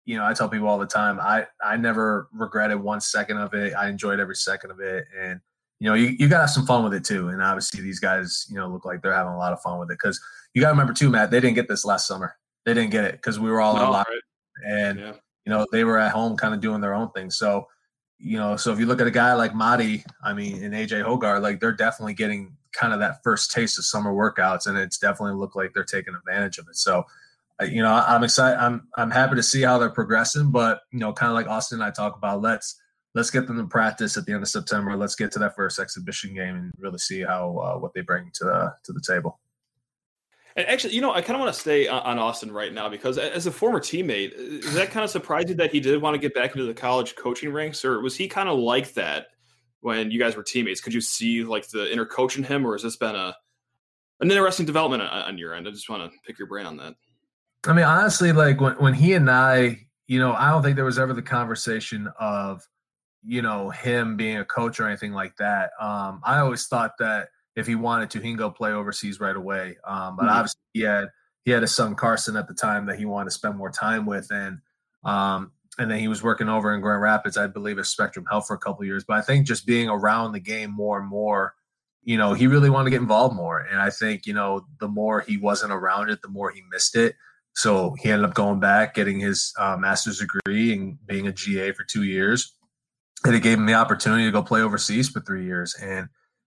you 0.04 0.16
know, 0.16 0.24
I 0.24 0.32
tell 0.32 0.48
people 0.48 0.68
all 0.68 0.78
the 0.78 0.86
time, 0.86 1.18
I 1.20 1.46
I 1.62 1.76
never 1.76 2.28
regretted 2.32 2.80
one 2.80 3.00
second 3.00 3.38
of 3.38 3.52
it. 3.54 3.74
I 3.74 3.88
enjoyed 3.88 4.20
every 4.20 4.36
second 4.36 4.70
of 4.70 4.80
it, 4.80 5.06
and 5.18 5.40
you 5.80 5.88
know, 5.88 5.94
you, 5.94 6.16
you 6.18 6.28
got 6.28 6.36
to 6.36 6.42
have 6.42 6.50
some 6.50 6.66
fun 6.66 6.82
with 6.82 6.94
it 6.94 7.04
too. 7.04 7.28
And 7.28 7.42
obviously, 7.42 7.82
these 7.82 8.00
guys, 8.00 8.46
you 8.48 8.56
know, 8.56 8.68
look 8.68 8.84
like 8.84 9.00
they're 9.00 9.12
having 9.12 9.32
a 9.32 9.38
lot 9.38 9.52
of 9.52 9.60
fun 9.60 9.78
with 9.78 9.90
it 9.90 9.98
because 10.00 10.20
you 10.54 10.62
got 10.62 10.68
to 10.68 10.72
remember 10.72 10.92
too, 10.92 11.08
Matt, 11.08 11.30
they 11.30 11.40
didn't 11.40 11.54
get 11.54 11.68
this 11.68 11.84
last 11.84 12.06
summer. 12.06 12.36
They 12.64 12.74
didn't 12.74 12.90
get 12.90 13.04
it 13.04 13.12
because 13.12 13.38
we 13.38 13.50
were 13.50 13.60
all 13.60 13.76
no, 13.76 13.82
lockdown, 13.82 13.94
right. 13.94 14.22
and 14.66 14.98
yeah. 14.98 15.12
you 15.46 15.52
know 15.52 15.66
they 15.72 15.84
were 15.84 15.98
at 15.98 16.12
home, 16.12 16.36
kind 16.36 16.52
of 16.52 16.60
doing 16.60 16.80
their 16.80 16.94
own 16.94 17.10
thing. 17.12 17.30
So, 17.30 17.66
you 18.18 18.36
know, 18.36 18.56
so 18.56 18.72
if 18.72 18.78
you 18.78 18.86
look 18.86 19.00
at 19.00 19.06
a 19.06 19.12
guy 19.12 19.34
like 19.34 19.52
Mady, 19.52 20.04
I 20.22 20.34
mean, 20.34 20.62
and 20.62 20.74
AJ 20.74 21.04
Hoggard, 21.04 21.42
like 21.42 21.60
they're 21.60 21.72
definitely 21.72 22.14
getting 22.14 22.56
kind 22.72 22.92
of 22.92 23.00
that 23.00 23.22
first 23.22 23.50
taste 23.52 23.78
of 23.78 23.84
summer 23.84 24.12
workouts, 24.12 24.66
and 24.66 24.76
it's 24.76 24.98
definitely 24.98 25.38
looked 25.38 25.56
like 25.56 25.72
they're 25.74 25.84
taking 25.84 26.14
advantage 26.14 26.58
of 26.58 26.66
it. 26.68 26.76
So, 26.76 27.04
you 27.60 27.82
know, 27.82 27.92
I'm 27.92 28.24
excited. 28.24 28.58
I'm 28.58 28.88
I'm 28.96 29.10
happy 29.10 29.36
to 29.36 29.42
see 29.42 29.62
how 29.62 29.78
they're 29.78 29.90
progressing, 29.90 30.50
but 30.50 30.80
you 30.92 30.98
know, 30.98 31.12
kind 31.12 31.30
of 31.30 31.34
like 31.34 31.48
Austin 31.48 31.80
and 31.80 31.84
I 31.84 31.90
talk 31.90 32.16
about, 32.16 32.42
let's 32.42 32.80
let's 33.14 33.30
get 33.30 33.46
them 33.46 33.56
to 33.56 33.64
practice 33.64 34.16
at 34.16 34.26
the 34.26 34.32
end 34.32 34.42
of 34.42 34.48
September. 34.48 34.96
Let's 34.96 35.14
get 35.14 35.32
to 35.32 35.38
that 35.40 35.56
first 35.56 35.78
exhibition 35.78 36.34
game 36.34 36.54
and 36.56 36.72
really 36.78 36.98
see 36.98 37.22
how 37.22 37.58
uh, 37.58 37.78
what 37.78 37.94
they 37.94 38.02
bring 38.02 38.30
to 38.34 38.44
the 38.44 38.74
to 38.84 38.92
the 38.92 39.02
table. 39.06 39.40
And 40.56 40.66
actually, 40.66 40.94
you 40.94 41.00
know, 41.00 41.12
I 41.12 41.20
kind 41.20 41.36
of 41.36 41.40
want 41.40 41.54
to 41.54 41.60
stay 41.60 41.86
on 41.86 42.18
Austin 42.18 42.50
right 42.50 42.72
now 42.72 42.88
because 42.88 43.16
as 43.16 43.46
a 43.46 43.52
former 43.52 43.78
teammate, 43.78 44.32
is 44.32 44.74
that 44.74 44.90
kind 44.90 45.04
of 45.04 45.10
surprised 45.10 45.48
surprising 45.48 45.56
that 45.58 45.72
he 45.72 45.78
did 45.78 46.02
want 46.02 46.14
to 46.14 46.18
get 46.18 46.34
back 46.34 46.50
into 46.50 46.64
the 46.64 46.74
college 46.74 47.14
coaching 47.14 47.52
ranks, 47.52 47.84
or 47.84 48.00
was 48.00 48.16
he 48.16 48.26
kind 48.26 48.48
of 48.48 48.58
like 48.58 48.92
that 48.94 49.28
when 49.80 50.10
you 50.10 50.18
guys 50.18 50.36
were 50.36 50.42
teammates? 50.42 50.80
Could 50.80 50.94
you 50.94 51.00
see 51.00 51.44
like 51.44 51.68
the 51.68 51.90
inner 51.92 52.06
coach 52.06 52.36
in 52.36 52.44
him, 52.44 52.66
or 52.66 52.72
has 52.72 52.82
this 52.82 52.96
been 52.96 53.16
a 53.16 53.36
an 54.20 54.30
interesting 54.30 54.66
development 54.66 55.02
on 55.02 55.38
your 55.38 55.54
end? 55.54 55.68
I 55.68 55.70
just 55.70 55.88
want 55.88 56.10
to 56.10 56.18
pick 56.26 56.38
your 56.38 56.48
brain 56.48 56.66
on 56.66 56.76
that. 56.78 56.94
I 57.66 57.72
mean, 57.72 57.84
honestly, 57.84 58.32
like 58.32 58.60
when 58.60 58.74
when 58.74 58.94
he 58.94 59.14
and 59.14 59.30
I, 59.30 59.86
you 60.06 60.18
know, 60.18 60.32
I 60.32 60.50
don't 60.50 60.62
think 60.62 60.76
there 60.76 60.84
was 60.84 60.98
ever 60.98 61.12
the 61.12 61.22
conversation 61.22 62.08
of 62.18 62.66
you 63.24 63.42
know 63.42 63.70
him 63.70 64.16
being 64.16 64.38
a 64.38 64.44
coach 64.44 64.80
or 64.80 64.86
anything 64.86 65.12
like 65.12 65.36
that. 65.36 65.70
Um, 65.80 66.20
I 66.24 66.38
always 66.38 66.66
thought 66.66 66.92
that 66.98 67.28
if 67.56 67.66
he 67.66 67.74
wanted 67.74 68.10
to, 68.10 68.18
he 68.18 68.28
can 68.28 68.36
go 68.36 68.50
play 68.50 68.72
overseas 68.72 69.20
right 69.20 69.34
away. 69.34 69.76
Um, 69.84 70.16
but 70.16 70.24
mm-hmm. 70.24 70.34
obviously, 70.34 70.60
he 70.72 70.80
had 70.80 71.08
he 71.44 71.50
had 71.50 71.62
a 71.62 71.68
son 71.68 71.94
Carson 71.94 72.36
at 72.36 72.46
the 72.46 72.54
time 72.54 72.86
that 72.86 72.98
he 72.98 73.04
wanted 73.04 73.26
to 73.26 73.30
spend 73.32 73.56
more 73.56 73.70
time 73.70 74.06
with, 74.06 74.30
and 74.30 74.58
um, 75.04 75.52
and 75.78 75.90
then 75.90 75.98
he 75.98 76.08
was 76.08 76.22
working 76.22 76.48
over 76.48 76.74
in 76.74 76.80
Grand 76.80 77.02
Rapids, 77.02 77.36
I 77.36 77.46
believe, 77.46 77.78
at 77.78 77.86
Spectrum 77.86 78.26
Health 78.28 78.46
for 78.46 78.54
a 78.54 78.58
couple 78.58 78.84
years. 78.84 79.04
But 79.04 79.18
I 79.18 79.22
think 79.22 79.46
just 79.46 79.66
being 79.66 79.88
around 79.88 80.32
the 80.32 80.40
game 80.40 80.70
more 80.70 80.98
and 80.98 81.08
more, 81.08 81.54
you 82.02 82.16
know, 82.16 82.34
he 82.34 82.46
really 82.46 82.70
wanted 82.70 82.84
to 82.86 82.90
get 82.90 83.00
involved 83.00 83.36
more. 83.36 83.60
And 83.60 83.80
I 83.80 83.90
think 83.90 84.26
you 84.26 84.32
know, 84.32 84.66
the 84.80 84.88
more 84.88 85.20
he 85.20 85.36
wasn't 85.36 85.72
around 85.72 86.10
it, 86.10 86.22
the 86.22 86.28
more 86.28 86.50
he 86.50 86.62
missed 86.70 86.96
it. 86.96 87.14
So 87.54 87.96
he 88.00 88.10
ended 88.10 88.28
up 88.28 88.34
going 88.34 88.60
back, 88.60 88.94
getting 88.94 89.18
his 89.18 89.52
uh, 89.58 89.76
master's 89.76 90.18
degree, 90.18 90.72
and 90.72 90.98
being 91.06 91.26
a 91.26 91.32
GA 91.32 91.72
for 91.72 91.82
two 91.84 92.04
years 92.04 92.54
and 93.24 93.34
it 93.34 93.42
gave 93.42 93.58
him 93.58 93.66
the 93.66 93.74
opportunity 93.74 94.24
to 94.24 94.30
go 94.30 94.42
play 94.42 94.62
overseas 94.62 95.08
for 95.08 95.20
three 95.20 95.44
years. 95.44 95.74
And 95.80 96.08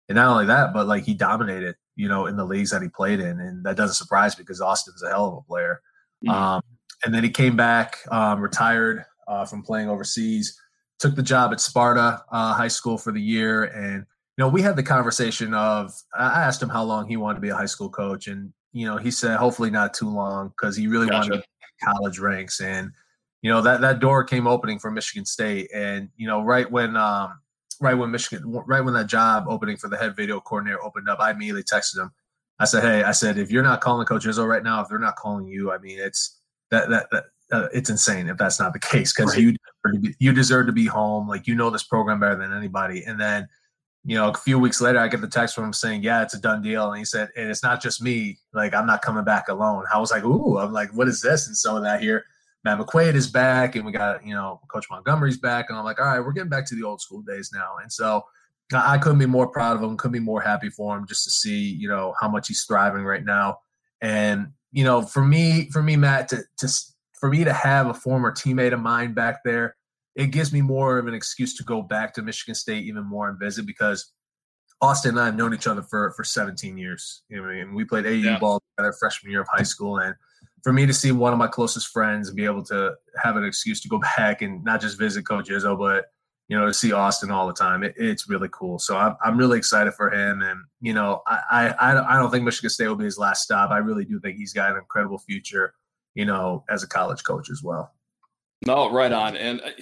and 0.08 0.16
not 0.16 0.28
only 0.28 0.46
that, 0.46 0.72
but 0.72 0.86
like 0.86 1.04
he 1.04 1.14
dominated, 1.14 1.76
you 1.96 2.08
know, 2.08 2.26
in 2.26 2.36
the 2.36 2.44
leagues 2.44 2.70
that 2.70 2.82
he 2.82 2.88
played 2.88 3.20
in, 3.20 3.40
and 3.40 3.64
that 3.64 3.76
doesn't 3.76 3.94
surprise 3.94 4.36
me 4.36 4.42
because 4.42 4.60
Austin's 4.60 5.02
a 5.02 5.08
hell 5.08 5.28
of 5.28 5.34
a 5.34 5.40
player. 5.42 5.80
Mm-hmm. 6.24 6.34
Um, 6.34 6.62
and 7.04 7.14
then 7.14 7.24
he 7.24 7.30
came 7.30 7.56
back, 7.56 7.98
um, 8.10 8.40
retired 8.40 9.04
uh, 9.28 9.44
from 9.44 9.62
playing 9.62 9.88
overseas, 9.88 10.58
took 10.98 11.14
the 11.14 11.22
job 11.22 11.52
at 11.52 11.60
Sparta 11.60 12.22
uh, 12.30 12.54
High 12.54 12.68
School 12.68 12.98
for 12.98 13.12
the 13.12 13.20
year, 13.20 13.64
and 13.64 14.06
you 14.36 14.44
know, 14.44 14.48
we 14.48 14.62
had 14.62 14.76
the 14.76 14.82
conversation 14.82 15.52
of 15.54 15.92
I 16.16 16.42
asked 16.42 16.62
him 16.62 16.70
how 16.70 16.84
long 16.84 17.06
he 17.08 17.16
wanted 17.16 17.36
to 17.36 17.40
be 17.40 17.50
a 17.50 17.56
high 17.56 17.66
school 17.66 17.90
coach, 17.90 18.28
and 18.28 18.52
you 18.72 18.86
know, 18.86 18.96
he 18.96 19.10
said 19.10 19.36
hopefully 19.36 19.70
not 19.70 19.94
too 19.94 20.08
long 20.08 20.48
because 20.48 20.76
he 20.76 20.86
really 20.86 21.08
gotcha. 21.08 21.30
wanted 21.30 21.44
college 21.82 22.18
ranks 22.18 22.60
and 22.60 22.92
you 23.42 23.50
know 23.50 23.60
that 23.60 23.80
that 23.80 23.98
door 23.98 24.22
came 24.24 24.46
opening 24.46 24.78
for 24.78 24.90
Michigan 24.90 25.24
State, 25.24 25.68
and 25.74 26.08
you 26.16 26.28
know 26.28 26.42
right 26.42 26.70
when 26.70 26.96
um, 26.96 27.40
right 27.80 27.94
when 27.94 28.12
Michigan 28.12 28.44
right 28.46 28.80
when 28.80 28.94
that 28.94 29.08
job 29.08 29.46
opening 29.48 29.76
for 29.76 29.88
the 29.88 29.96
head 29.96 30.16
video 30.16 30.40
coordinator 30.40 30.82
opened 30.82 31.08
up, 31.08 31.18
I 31.18 31.32
immediately 31.32 31.64
texted 31.64 31.98
him. 31.98 32.12
I 32.60 32.64
said, 32.64 32.84
"Hey, 32.84 33.02
I 33.02 33.10
said 33.10 33.38
if 33.38 33.50
you're 33.50 33.64
not 33.64 33.80
calling 33.80 34.06
Coach 34.06 34.24
Izzo 34.24 34.46
right 34.46 34.62
now, 34.62 34.80
if 34.80 34.88
they're 34.88 34.98
not 35.00 35.16
calling 35.16 35.48
you, 35.48 35.72
I 35.72 35.78
mean 35.78 35.98
it's 35.98 36.38
that 36.70 36.88
that 36.90 37.08
that." 37.10 37.24
Uh, 37.52 37.68
it's 37.72 37.90
insane 37.90 38.28
if 38.28 38.38
that's 38.38 38.58
not 38.58 38.72
the 38.72 38.78
case 38.78 39.12
because 39.12 39.36
right. 39.36 39.56
you 40.00 40.14
you 40.18 40.32
deserve 40.32 40.66
to 40.66 40.72
be 40.72 40.86
home. 40.86 41.28
Like 41.28 41.46
you 41.46 41.54
know 41.54 41.70
this 41.70 41.84
program 41.84 42.20
better 42.20 42.36
than 42.36 42.52
anybody. 42.52 43.04
And 43.04 43.20
then, 43.20 43.46
you 44.04 44.16
know, 44.16 44.30
a 44.30 44.34
few 44.34 44.58
weeks 44.58 44.80
later, 44.80 44.98
I 44.98 45.08
get 45.08 45.20
the 45.20 45.28
text 45.28 45.54
from 45.54 45.64
him 45.64 45.72
saying, 45.72 46.02
"Yeah, 46.02 46.22
it's 46.22 46.34
a 46.34 46.40
done 46.40 46.62
deal." 46.62 46.90
And 46.90 46.98
he 46.98 47.04
said, 47.04 47.28
"And 47.36 47.50
it's 47.50 47.62
not 47.62 47.82
just 47.82 48.02
me. 48.02 48.38
Like 48.54 48.74
I'm 48.74 48.86
not 48.86 49.02
coming 49.02 49.24
back 49.24 49.48
alone." 49.48 49.84
I 49.92 49.98
was 49.98 50.10
like, 50.10 50.24
"Ooh!" 50.24 50.58
I'm 50.58 50.72
like, 50.72 50.94
"What 50.94 51.08
is 51.08 51.20
this?" 51.20 51.46
And 51.46 51.56
so 51.56 51.80
that 51.80 52.00
here, 52.00 52.24
Matt 52.64 52.78
McQuaid 52.78 53.14
is 53.14 53.28
back, 53.30 53.76
and 53.76 53.84
we 53.84 53.92
got 53.92 54.24
you 54.26 54.34
know 54.34 54.60
Coach 54.68 54.86
Montgomery's 54.90 55.38
back, 55.38 55.66
and 55.68 55.78
I'm 55.78 55.84
like, 55.84 56.00
all 56.00 56.06
right, 56.06 56.20
we're 56.20 56.32
getting 56.32 56.50
back 56.50 56.66
to 56.66 56.74
the 56.74 56.84
old 56.84 57.00
school 57.00 57.22
days 57.22 57.50
now. 57.52 57.76
And 57.82 57.92
so 57.92 58.22
I 58.74 58.98
couldn't 58.98 59.18
be 59.18 59.26
more 59.26 59.48
proud 59.48 59.76
of 59.76 59.82
him, 59.82 59.96
couldn't 59.96 60.12
be 60.12 60.20
more 60.20 60.40
happy 60.40 60.70
for 60.70 60.96
him, 60.96 61.06
just 61.06 61.24
to 61.24 61.30
see 61.30 61.58
you 61.58 61.88
know 61.88 62.14
how 62.20 62.28
much 62.28 62.48
he's 62.48 62.64
thriving 62.64 63.04
right 63.04 63.24
now. 63.24 63.58
And 64.00 64.52
you 64.70 64.84
know, 64.84 65.02
for 65.02 65.24
me, 65.24 65.70
for 65.70 65.82
me, 65.82 65.96
Matt, 65.96 66.28
to 66.28 66.44
to 66.58 66.68
for 67.22 67.28
me 67.28 67.44
to 67.44 67.52
have 67.52 67.86
a 67.86 67.94
former 67.94 68.32
teammate 68.32 68.72
of 68.72 68.80
mine 68.80 69.14
back 69.14 69.44
there, 69.44 69.76
it 70.16 70.32
gives 70.32 70.52
me 70.52 70.60
more 70.60 70.98
of 70.98 71.06
an 71.06 71.14
excuse 71.14 71.54
to 71.56 71.62
go 71.62 71.80
back 71.80 72.12
to 72.12 72.20
Michigan 72.20 72.56
State 72.56 72.82
even 72.82 73.04
more 73.04 73.28
and 73.28 73.38
visit 73.38 73.64
because 73.64 74.12
Austin 74.80 75.10
and 75.10 75.20
I 75.20 75.26
have 75.26 75.36
known 75.36 75.54
each 75.54 75.68
other 75.68 75.82
for 75.82 76.10
for 76.16 76.24
17 76.24 76.76
years. 76.76 77.22
You 77.28 77.40
know, 77.40 77.48
I 77.48 77.62
mean, 77.62 77.74
we 77.74 77.84
played 77.84 78.06
AU 78.06 78.10
yeah. 78.10 78.38
ball 78.40 78.60
together 78.76 78.92
freshman 78.98 79.30
year 79.30 79.42
of 79.42 79.46
high 79.52 79.62
school, 79.62 79.98
and 79.98 80.16
for 80.64 80.72
me 80.72 80.84
to 80.84 80.92
see 80.92 81.12
one 81.12 81.32
of 81.32 81.38
my 81.38 81.46
closest 81.46 81.90
friends 81.90 82.26
and 82.26 82.36
be 82.36 82.44
able 82.44 82.64
to 82.64 82.92
have 83.22 83.36
an 83.36 83.44
excuse 83.44 83.80
to 83.82 83.88
go 83.88 84.00
back 84.16 84.42
and 84.42 84.64
not 84.64 84.80
just 84.80 84.98
visit 84.98 85.24
Coach 85.24 85.48
Izzo, 85.48 85.78
but 85.78 86.06
you 86.48 86.58
know 86.58 86.66
to 86.66 86.74
see 86.74 86.90
Austin 86.90 87.30
all 87.30 87.46
the 87.46 87.52
time, 87.52 87.84
it, 87.84 87.94
it's 87.96 88.28
really 88.28 88.48
cool. 88.50 88.80
So 88.80 88.96
I'm 88.96 89.14
I'm 89.24 89.36
really 89.36 89.58
excited 89.58 89.94
for 89.94 90.12
him, 90.12 90.42
and 90.42 90.58
you 90.80 90.92
know 90.92 91.22
I, 91.24 91.72
I 91.80 92.16
I 92.16 92.18
don't 92.18 92.32
think 92.32 92.42
Michigan 92.44 92.70
State 92.70 92.88
will 92.88 92.96
be 92.96 93.04
his 93.04 93.16
last 93.16 93.44
stop. 93.44 93.70
I 93.70 93.78
really 93.78 94.04
do 94.04 94.18
think 94.18 94.38
he's 94.38 94.52
got 94.52 94.72
an 94.72 94.78
incredible 94.78 95.18
future, 95.18 95.72
you 96.14 96.24
know, 96.24 96.64
as 96.68 96.82
a 96.82 96.88
college 96.88 97.24
coach 97.24 97.50
as 97.50 97.62
well. 97.62 97.92
No, 98.66 98.92
right 98.92 99.12
on, 99.12 99.36
and. 99.36 99.60
I, 99.60 99.72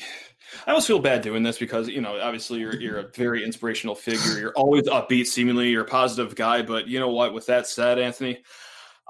almost 0.66 0.88
feel 0.88 0.98
bad 0.98 1.22
doing 1.22 1.44
this 1.44 1.58
because 1.58 1.88
you 1.88 2.00
know 2.00 2.18
obviously 2.20 2.58
you're 2.58 2.74
you're 2.74 2.98
a 2.98 3.08
very 3.14 3.44
inspirational 3.44 3.94
figure. 3.94 4.40
You're 4.40 4.52
always 4.54 4.82
upbeat, 4.88 5.26
seemingly 5.26 5.68
you're 5.68 5.82
a 5.84 5.88
positive 5.88 6.34
guy. 6.34 6.62
But 6.62 6.88
you 6.88 6.98
know 6.98 7.10
what? 7.10 7.32
With 7.32 7.46
that 7.46 7.68
said, 7.68 8.00
Anthony, 8.00 8.42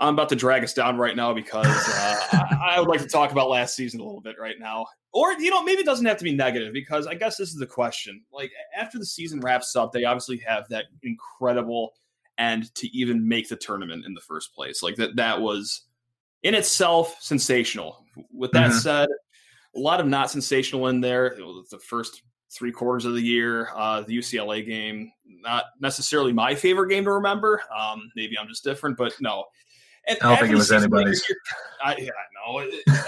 I'm 0.00 0.14
about 0.14 0.30
to 0.30 0.36
drag 0.36 0.64
us 0.64 0.72
down 0.72 0.96
right 0.96 1.14
now 1.14 1.34
because 1.34 1.66
uh, 1.66 2.20
I, 2.32 2.72
I 2.76 2.80
would 2.80 2.88
like 2.88 3.00
to 3.00 3.06
talk 3.06 3.32
about 3.32 3.50
last 3.50 3.76
season 3.76 4.00
a 4.00 4.04
little 4.04 4.22
bit 4.22 4.36
right 4.40 4.56
now. 4.58 4.86
Or, 5.12 5.32
you 5.34 5.50
know, 5.50 5.62
maybe 5.62 5.80
it 5.80 5.86
doesn't 5.86 6.06
have 6.06 6.16
to 6.18 6.24
be 6.24 6.34
negative 6.34 6.72
because 6.72 7.06
I 7.06 7.14
guess 7.14 7.36
this 7.36 7.50
is 7.50 7.56
the 7.56 7.66
question. 7.66 8.22
Like, 8.32 8.50
after 8.76 8.98
the 8.98 9.04
season 9.04 9.40
wraps 9.40 9.76
up, 9.76 9.92
they 9.92 10.04
obviously 10.04 10.38
have 10.38 10.68
that 10.70 10.86
incredible 11.02 11.92
and 12.38 12.74
to 12.76 12.86
even 12.96 13.28
make 13.28 13.48
the 13.48 13.56
tournament 13.56 14.06
in 14.06 14.14
the 14.14 14.20
first 14.22 14.54
place. 14.54 14.82
Like 14.82 14.96
that 14.96 15.16
that 15.16 15.42
was 15.42 15.82
in 16.42 16.54
itself 16.54 17.16
sensational. 17.20 18.04
With 18.32 18.52
that 18.52 18.70
mm-hmm. 18.70 18.78
said, 18.78 19.08
a 19.74 19.78
lot 19.78 20.00
of 20.00 20.06
not 20.06 20.30
sensational 20.30 20.88
in 20.88 21.00
there. 21.00 21.36
The 21.70 21.78
first 21.78 22.22
three 22.50 22.72
quarters 22.72 23.04
of 23.04 23.14
the 23.14 23.20
year, 23.20 23.68
uh, 23.74 24.02
the 24.02 24.18
UCLA 24.18 24.66
game, 24.66 25.12
not 25.24 25.64
necessarily 25.80 26.32
my 26.32 26.54
favorite 26.54 26.88
game 26.88 27.04
to 27.04 27.12
remember. 27.12 27.62
Um, 27.76 28.10
maybe 28.16 28.36
I'm 28.38 28.48
just 28.48 28.64
different, 28.64 28.96
but 28.96 29.14
no. 29.20 29.44
And 30.08 30.18
I 30.22 30.28
don't 30.30 30.38
think 30.38 30.52
it 30.52 30.56
was 30.56 30.72
anybody's. 30.72 31.22
I, 31.84 31.94
yeah, 31.96 32.10
I 32.10 32.52
know. 32.52 32.60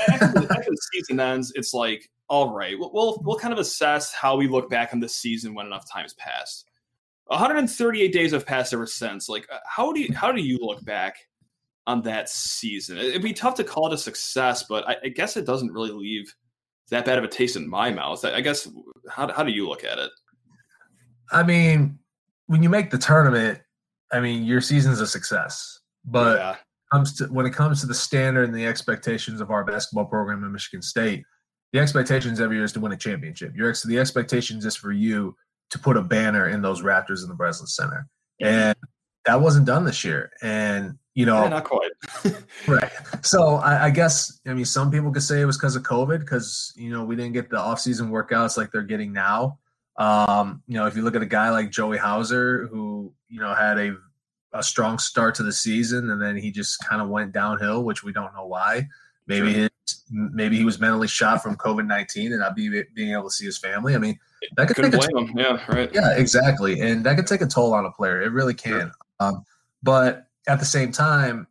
After, 0.09 0.27
the, 0.29 0.57
after 0.57 0.71
the 0.71 0.79
season 0.93 1.19
ends, 1.19 1.53
it's 1.57 1.75
like, 1.75 2.09
all 2.29 2.55
right, 2.55 2.79
we'll, 2.79 2.93
we'll 2.93 3.21
we'll 3.25 3.39
kind 3.39 3.53
of 3.53 3.59
assess 3.59 4.12
how 4.12 4.37
we 4.37 4.47
look 4.47 4.71
back 4.71 4.93
on 4.93 5.01
this 5.01 5.15
season 5.15 5.55
when 5.55 5.67
enough 5.67 5.91
time 5.91 6.03
has 6.03 6.15
passed. 6.15 6.67
138 7.27 8.12
days 8.12 8.33
have 8.33 8.47
passed 8.47 8.73
ever 8.75 8.87
since. 8.87 9.29
Like, 9.29 9.49
uh, 9.53 9.59
how 9.67 9.93
do 9.93 10.01
you 10.01 10.15
how 10.15 10.33
do 10.33 10.41
you 10.41 10.59
look 10.61 10.85
back 10.85 11.17
on 11.87 12.03
that 12.03 12.29
season? 12.29 12.99
It'd 12.99 13.23
be 13.23 13.33
tough 13.33 13.55
to 13.57 13.65
call 13.65 13.89
it 13.89 13.95
a 13.95 13.99
success, 13.99 14.65
but 14.69 14.89
I, 14.89 14.97
I 15.05 15.09
guess 15.09 15.37
it 15.37 15.47
doesn't 15.47 15.73
really 15.73 15.91
leave 15.91 16.33
that 16.91 17.05
bad 17.05 17.19
of 17.19 17.25
a 17.25 17.29
taste 17.29 17.57
in 17.57 17.69
my 17.69 17.91
mouth. 17.91 18.25
I, 18.25 18.37
I 18.37 18.41
guess 18.41 18.69
how 19.11 19.33
how 19.33 19.43
do 19.43 19.53
you 19.53 19.69
look 19.69 19.85
at 19.85 19.99
it? 19.99 20.11
I 21.31 21.43
mean, 21.43 21.99
when 22.47 22.62
you 22.62 22.69
make 22.69 22.91
the 22.91 22.99
tournament, 22.99 23.61
I 24.12 24.21
mean 24.21 24.45
your 24.45 24.61
season's 24.61 25.01
a 25.01 25.07
success, 25.07 25.81
but 26.05 26.39
yeah. 26.39 26.57
comes 26.93 27.17
to 27.17 27.27
when 27.27 27.47
it 27.47 27.53
comes 27.53 27.81
to 27.81 27.87
the 27.87 27.95
standard 27.95 28.45
and 28.45 28.55
the 28.55 28.67
expectations 28.67 29.41
of 29.41 29.51
our 29.51 29.65
basketball 29.65 30.05
program 30.05 30.45
in 30.45 30.53
Michigan 30.53 30.83
State, 30.83 31.25
the 31.73 31.81
expectations 31.81 32.41
every 32.41 32.57
year 32.57 32.65
is 32.65 32.73
to 32.73 32.81
win 32.81 32.93
a 32.93 32.97
championship. 32.97 33.53
Your 33.57 33.73
the 33.85 33.99
expectations 33.99 34.67
is 34.67 34.77
for 34.77 34.93
you 34.93 35.35
to 35.71 35.79
put 35.79 35.97
a 35.97 36.03
banner 36.03 36.49
in 36.49 36.61
those 36.61 36.83
Raptors 36.83 37.23
in 37.23 37.29
the 37.29 37.35
Breslin 37.35 37.67
Center. 37.67 38.07
And 38.41 38.77
that 39.25 39.41
wasn't 39.41 39.67
done 39.67 39.85
this 39.85 40.05
year. 40.05 40.33
And, 40.43 40.99
you 41.14 41.26
know, 41.26 41.43
yeah, 41.43 41.49
not 41.49 41.64
quite. 41.64 41.91
right. 42.69 42.91
So 43.23 43.57
I, 43.57 43.87
I, 43.87 43.91
guess, 43.91 44.41
I 44.47 44.55
mean, 44.55 44.64
some 44.64 44.91
people 44.91 45.12
could 45.12 45.23
say 45.23 45.41
it 45.41 45.45
was 45.45 45.57
because 45.57 45.76
of 45.76 45.83
COVID, 45.83 46.21
because, 46.21 46.73
you 46.76 46.91
know, 46.91 47.05
we 47.05 47.17
didn't 47.17 47.33
get 47.33 47.50
the 47.50 47.59
offseason 47.59 48.11
workouts 48.11 48.57
like 48.57 48.71
they're 48.73 48.83
getting 48.83 49.12
now. 49.12 49.59
Um, 49.97 50.62
you 50.67 50.75
know, 50.75 50.87
if 50.87 50.97
you 50.97 51.02
look 51.02 51.14
at 51.14 51.23
a 51.23 51.26
guy 51.26 51.50
like 51.50 51.71
Joey 51.71 51.99
Hauser, 51.99 52.67
who, 52.69 53.12
you 53.29 53.41
know, 53.41 53.55
had 53.55 53.79
a, 53.79 53.97
a 54.55 54.62
strong 54.62 54.99
start 54.99 55.35
to 55.37 55.43
the 55.43 55.52
season 55.52 56.11
and 56.11 56.21
then 56.21 56.37
he 56.37 56.50
just 56.50 56.83
kind 56.85 57.00
of 57.02 57.09
went 57.09 57.33
downhill, 57.33 57.85
which 57.85 58.02
we 58.02 58.12
don't 58.12 58.35
know 58.35 58.47
why. 58.47 58.88
Maybe 59.26 59.52
sure. 59.52 59.62
his, 59.62 60.02
maybe 60.11 60.57
he 60.57 60.64
was 60.64 60.81
mentally 60.81 61.09
shot 61.09 61.43
from 61.43 61.57
COVID 61.57 61.87
19 61.87 62.33
and 62.33 62.41
not 62.41 62.57
be, 62.57 62.83
being 62.95 63.12
able 63.12 63.25
to 63.25 63.31
see 63.31 63.45
his 63.45 63.59
family. 63.59 63.95
I 63.95 63.99
mean, 63.99 64.19
that 64.57 64.67
could 64.67 64.76
Couldn't 64.76 64.93
take 64.93 65.11
blame 65.11 65.37
a, 65.37 65.41
Yeah, 65.41 65.64
right. 65.69 65.91
Yeah, 65.93 66.17
exactly, 66.17 66.81
and 66.81 67.05
that 67.05 67.17
could 67.17 67.26
take 67.26 67.41
a 67.41 67.47
toll 67.47 67.75
on 67.75 67.85
a 67.85 67.91
player. 67.93 68.23
It 68.23 68.33
really 68.33 68.55
can. 68.55 68.93
Um, 69.23 69.45
but 69.83 70.26
at 70.49 70.59
the 70.59 70.64
same 70.64 70.93
time, 70.93 71.47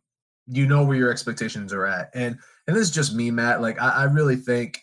you 0.46 0.66
know 0.66 0.84
where 0.84 0.96
your 0.96 1.10
expectations 1.10 1.72
are 1.72 1.86
at, 1.86 2.10
and 2.14 2.38
and 2.66 2.76
this 2.76 2.82
is 2.82 2.90
just 2.90 3.14
me, 3.14 3.30
Matt. 3.30 3.60
Like 3.60 3.80
I, 3.80 3.88
I 3.88 4.04
really 4.04 4.36
think 4.36 4.78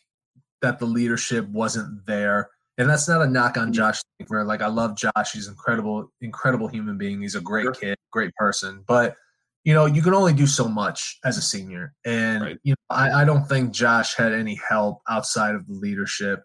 that 0.61 0.79
the 0.79 0.85
leadership 0.85 1.47
wasn't 1.49 2.05
there. 2.05 2.49
And 2.77 2.89
that's 2.89 3.07
not 3.07 3.21
a 3.21 3.27
knock 3.27 3.57
on 3.57 3.65
mm-hmm. 3.65 3.73
Josh. 3.73 4.01
Where 4.27 4.43
like 4.43 4.61
I 4.61 4.67
love 4.67 4.95
Josh, 4.95 5.31
he's 5.33 5.47
an 5.47 5.53
incredible, 5.53 6.11
incredible 6.21 6.67
human 6.67 6.97
being. 6.97 7.21
He's 7.21 7.35
a 7.35 7.41
great 7.41 7.63
sure. 7.63 7.73
kid, 7.73 7.97
great 8.11 8.33
person. 8.35 8.83
But 8.87 9.15
you 9.65 9.73
know, 9.73 9.85
you 9.85 10.01
can 10.01 10.13
only 10.13 10.33
do 10.33 10.47
so 10.47 10.67
much 10.67 11.19
as 11.25 11.37
a 11.37 11.41
senior, 11.41 11.93
and 12.05 12.41
right. 12.41 12.57
you 12.63 12.71
know, 12.71 12.95
I, 12.95 13.21
I 13.21 13.25
don't 13.25 13.45
think 13.45 13.71
Josh 13.71 14.15
had 14.15 14.31
any 14.31 14.59
help 14.67 15.01
outside 15.09 15.55
of 15.55 15.67
the 15.67 15.73
leadership. 15.73 16.43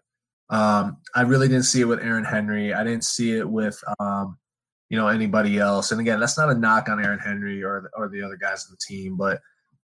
Um, 0.49 0.97
I 1.15 1.21
really 1.21 1.47
didn't 1.47 1.63
see 1.63 1.81
it 1.81 1.85
with 1.85 2.01
Aaron 2.01 2.25
Henry. 2.25 2.73
I 2.73 2.83
didn't 2.83 3.05
see 3.05 3.37
it 3.37 3.49
with 3.49 3.81
um, 3.99 4.37
you 4.89 4.97
know 4.97 5.07
anybody 5.07 5.57
else. 5.57 5.91
And 5.91 6.01
again, 6.01 6.19
that's 6.19 6.37
not 6.37 6.49
a 6.49 6.55
knock 6.55 6.89
on 6.89 7.03
Aaron 7.03 7.19
Henry 7.19 7.63
or 7.63 7.81
the, 7.81 7.89
or 7.97 8.09
the 8.09 8.21
other 8.21 8.37
guys 8.37 8.65
on 8.65 8.71
the 8.71 8.95
team, 8.95 9.17
but 9.17 9.39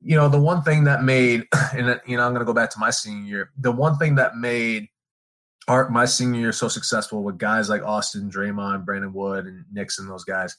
you 0.01 0.15
know 0.15 0.29
the 0.29 0.39
one 0.39 0.61
thing 0.63 0.83
that 0.85 1.03
made 1.03 1.45
and 1.73 1.99
you 2.07 2.17
know 2.17 2.23
I'm 2.23 2.33
going 2.33 2.39
to 2.39 2.45
go 2.45 2.53
back 2.53 2.71
to 2.71 2.79
my 2.79 2.89
senior 2.89 3.27
year. 3.27 3.51
The 3.57 3.71
one 3.71 3.97
thing 3.97 4.15
that 4.15 4.35
made 4.35 4.87
our 5.67 5.89
my 5.89 6.05
senior 6.05 6.39
year 6.39 6.51
so 6.51 6.67
successful 6.67 7.23
with 7.23 7.37
guys 7.37 7.69
like 7.69 7.83
Austin, 7.83 8.29
Draymond, 8.29 8.85
Brandon 8.85 9.13
Wood, 9.13 9.45
and 9.45 9.65
Nixon, 9.71 10.07
those 10.07 10.23
guys, 10.23 10.55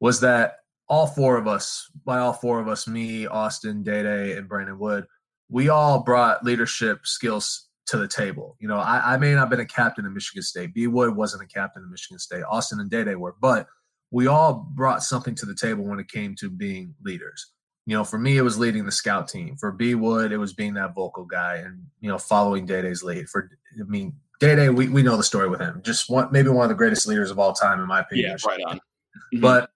was 0.00 0.20
that 0.20 0.56
all 0.88 1.06
four 1.06 1.36
of 1.36 1.46
us, 1.46 1.90
by 2.04 2.18
all 2.18 2.32
four 2.32 2.60
of 2.60 2.68
us, 2.68 2.86
me, 2.86 3.26
Austin, 3.26 3.82
Day 3.82 4.02
Day, 4.02 4.36
and 4.36 4.48
Brandon 4.48 4.78
Wood, 4.78 5.06
we 5.48 5.68
all 5.68 6.02
brought 6.02 6.44
leadership 6.44 7.06
skills 7.06 7.68
to 7.86 7.96
the 7.96 8.08
table. 8.08 8.56
You 8.60 8.68
know, 8.68 8.78
I, 8.78 9.14
I 9.14 9.16
may 9.16 9.32
not 9.32 9.40
have 9.40 9.50
been 9.50 9.60
a 9.60 9.66
captain 9.66 10.06
in 10.06 10.14
Michigan 10.14 10.42
State. 10.42 10.74
B 10.74 10.86
Wood 10.86 11.16
wasn't 11.16 11.42
a 11.42 11.46
captain 11.46 11.82
in 11.82 11.90
Michigan 11.90 12.18
State. 12.18 12.42
Austin 12.48 12.80
and 12.80 12.90
Day 12.90 13.04
Day 13.04 13.14
were, 13.14 13.34
but 13.40 13.66
we 14.10 14.26
all 14.26 14.68
brought 14.74 15.02
something 15.02 15.34
to 15.36 15.46
the 15.46 15.54
table 15.54 15.84
when 15.84 15.98
it 15.98 16.08
came 16.08 16.34
to 16.36 16.50
being 16.50 16.94
leaders. 17.02 17.52
You 17.86 17.96
know, 17.96 18.04
for 18.04 18.18
me, 18.18 18.36
it 18.36 18.42
was 18.42 18.58
leading 18.58 18.84
the 18.84 18.92
scout 18.92 19.26
team. 19.26 19.56
For 19.56 19.72
B 19.72 19.94
Wood, 19.94 20.30
it 20.30 20.36
was 20.36 20.52
being 20.52 20.74
that 20.74 20.94
vocal 20.94 21.24
guy 21.24 21.56
and 21.56 21.84
you 22.00 22.08
know 22.08 22.18
following 22.18 22.66
Day 22.66 22.82
Day's 22.82 23.02
lead. 23.02 23.28
For 23.28 23.50
I 23.80 23.84
mean, 23.84 24.14
Day 24.38 24.54
Day, 24.54 24.68
we, 24.68 24.88
we 24.88 25.02
know 25.02 25.16
the 25.16 25.24
story 25.24 25.48
with 25.48 25.60
him. 25.60 25.80
Just 25.82 26.08
one, 26.08 26.28
maybe 26.30 26.48
one 26.48 26.64
of 26.64 26.68
the 26.68 26.76
greatest 26.76 27.08
leaders 27.08 27.30
of 27.30 27.38
all 27.38 27.52
time, 27.52 27.80
in 27.80 27.88
my 27.88 28.00
opinion. 28.00 28.36
Yeah, 28.38 28.48
right 28.48 28.60
on. 28.66 28.76
Mm-hmm. 28.76 28.78
But 29.40 29.70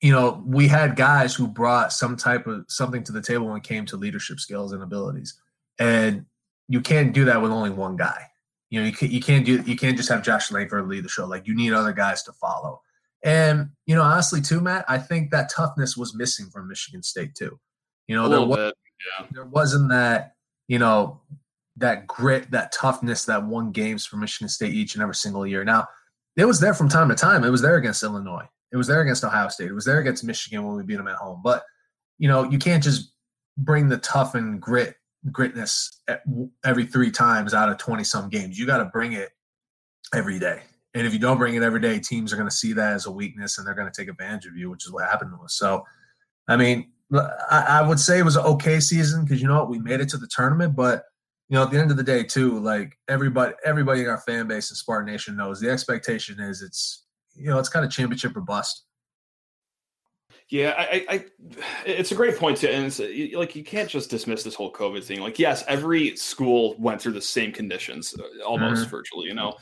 you 0.00 0.12
know, 0.12 0.42
we 0.46 0.68
had 0.68 0.96
guys 0.96 1.34
who 1.34 1.48
brought 1.48 1.92
some 1.92 2.16
type 2.16 2.46
of 2.46 2.64
something 2.68 3.02
to 3.04 3.12
the 3.12 3.20
table 3.20 3.46
when 3.46 3.56
it 3.56 3.64
came 3.64 3.84
to 3.86 3.96
leadership 3.96 4.38
skills 4.38 4.72
and 4.72 4.82
abilities. 4.82 5.40
And 5.78 6.26
you 6.68 6.80
can't 6.80 7.12
do 7.12 7.24
that 7.24 7.40
with 7.40 7.50
only 7.50 7.70
one 7.70 7.96
guy. 7.96 8.22
You 8.70 8.80
know, 8.80 8.86
you 8.86 8.92
can't, 8.92 9.10
you 9.10 9.20
can't 9.20 9.46
do 9.46 9.62
you 9.62 9.76
can't 9.76 9.96
just 9.96 10.10
have 10.10 10.22
Josh 10.22 10.52
Langford 10.52 10.86
lead 10.88 11.04
the 11.04 11.08
show. 11.08 11.26
Like 11.26 11.46
you 11.46 11.54
need 11.54 11.72
other 11.72 11.92
guys 11.92 12.22
to 12.24 12.32
follow. 12.32 12.82
And 13.24 13.70
you 13.86 13.94
know, 13.94 14.02
honestly, 14.02 14.40
too, 14.40 14.60
Matt, 14.60 14.84
I 14.88 14.98
think 14.98 15.30
that 15.30 15.50
toughness 15.50 15.96
was 15.96 16.14
missing 16.14 16.46
from 16.50 16.68
Michigan 16.68 17.02
State 17.02 17.34
too. 17.34 17.58
You 18.06 18.16
know, 18.16 18.28
there 18.28 18.42
was, 18.42 18.72
yeah. 19.20 19.26
there 19.32 19.46
wasn't 19.46 19.90
that 19.90 20.34
you 20.68 20.78
know 20.78 21.20
that 21.76 22.06
grit, 22.06 22.50
that 22.50 22.72
toughness 22.72 23.24
that 23.24 23.46
won 23.46 23.72
games 23.72 24.04
for 24.04 24.16
Michigan 24.16 24.48
State 24.48 24.74
each 24.74 24.94
and 24.94 25.02
every 25.02 25.14
single 25.14 25.46
year. 25.46 25.64
Now, 25.64 25.86
it 26.36 26.44
was 26.44 26.60
there 26.60 26.74
from 26.74 26.88
time 26.88 27.08
to 27.08 27.14
time. 27.14 27.44
It 27.44 27.50
was 27.50 27.62
there 27.62 27.76
against 27.76 28.02
Illinois. 28.02 28.48
It 28.70 28.76
was 28.76 28.86
there 28.86 29.00
against 29.00 29.24
Ohio 29.24 29.48
State. 29.48 29.68
It 29.68 29.74
was 29.74 29.84
there 29.84 29.98
against 29.98 30.24
Michigan 30.24 30.66
when 30.66 30.76
we 30.76 30.82
beat 30.82 30.96
them 30.96 31.08
at 31.08 31.16
home. 31.16 31.40
But 31.42 31.64
you 32.18 32.28
know, 32.28 32.44
you 32.44 32.58
can't 32.58 32.82
just 32.82 33.12
bring 33.56 33.88
the 33.88 33.98
tough 33.98 34.34
and 34.34 34.60
grit 34.60 34.96
gritness 35.26 35.96
every 36.64 36.86
three 36.86 37.10
times 37.10 37.54
out 37.54 37.68
of 37.68 37.78
20 37.78 38.04
some 38.04 38.28
games. 38.28 38.58
You 38.58 38.66
got 38.66 38.78
to 38.78 38.86
bring 38.86 39.12
it 39.12 39.30
every 40.14 40.38
day. 40.38 40.62
And 40.94 41.06
if 41.06 41.12
you 41.12 41.18
don't 41.18 41.38
bring 41.38 41.54
it 41.54 41.62
every 41.62 41.80
day, 41.80 41.98
teams 41.98 42.32
are 42.32 42.36
going 42.36 42.48
to 42.48 42.54
see 42.54 42.72
that 42.72 42.94
as 42.94 43.06
a 43.06 43.10
weakness 43.10 43.58
and 43.58 43.66
they're 43.66 43.74
going 43.74 43.90
to 43.90 44.00
take 44.00 44.08
advantage 44.08 44.46
of 44.46 44.56
you, 44.56 44.70
which 44.70 44.86
is 44.86 44.92
what 44.92 45.04
happened 45.04 45.32
to 45.36 45.44
us. 45.44 45.54
So, 45.56 45.84
I 46.48 46.56
mean, 46.56 46.90
I 47.50 47.82
would 47.86 48.00
say 48.00 48.18
it 48.18 48.24
was 48.24 48.36
an 48.36 48.44
okay 48.44 48.80
season 48.80 49.24
because 49.24 49.40
you 49.40 49.48
know 49.48 49.58
what, 49.60 49.70
we 49.70 49.78
made 49.78 50.00
it 50.00 50.08
to 50.10 50.18
the 50.18 50.28
tournament, 50.28 50.76
but 50.76 51.04
you 51.48 51.56
know, 51.56 51.62
at 51.62 51.70
the 51.70 51.78
end 51.78 51.90
of 51.90 51.96
the 51.96 52.02
day, 52.02 52.22
too, 52.22 52.58
like 52.58 52.98
everybody, 53.08 53.54
everybody 53.64 54.02
in 54.02 54.08
our 54.08 54.20
fan 54.20 54.46
base 54.46 54.70
and 54.70 54.76
Spartan 54.76 55.10
Nation 55.10 55.36
knows 55.36 55.60
the 55.60 55.70
expectation 55.70 56.38
is 56.40 56.60
it's 56.60 57.06
you 57.34 57.46
know 57.46 57.58
it's 57.58 57.70
kind 57.70 57.86
of 57.86 57.90
championship 57.90 58.36
or 58.36 58.42
bust. 58.42 58.84
Yeah, 60.50 60.74
I, 60.78 61.04
I, 61.10 61.24
it's 61.84 62.10
a 62.10 62.14
great 62.14 62.36
point 62.36 62.56
too, 62.56 62.68
and 62.68 62.86
it's 62.86 63.00
like 63.36 63.54
you 63.54 63.62
can't 63.62 63.88
just 63.88 64.08
dismiss 64.08 64.42
this 64.42 64.54
whole 64.54 64.72
COVID 64.72 65.04
thing. 65.04 65.20
Like, 65.20 65.38
yes, 65.38 65.62
every 65.68 66.16
school 66.16 66.74
went 66.78 67.02
through 67.02 67.12
the 67.12 67.20
same 67.20 67.52
conditions, 67.52 68.14
uh, 68.18 68.42
almost 68.42 68.80
mm-hmm. 68.80 68.90
virtually, 68.90 69.26
you 69.26 69.34
know, 69.34 69.58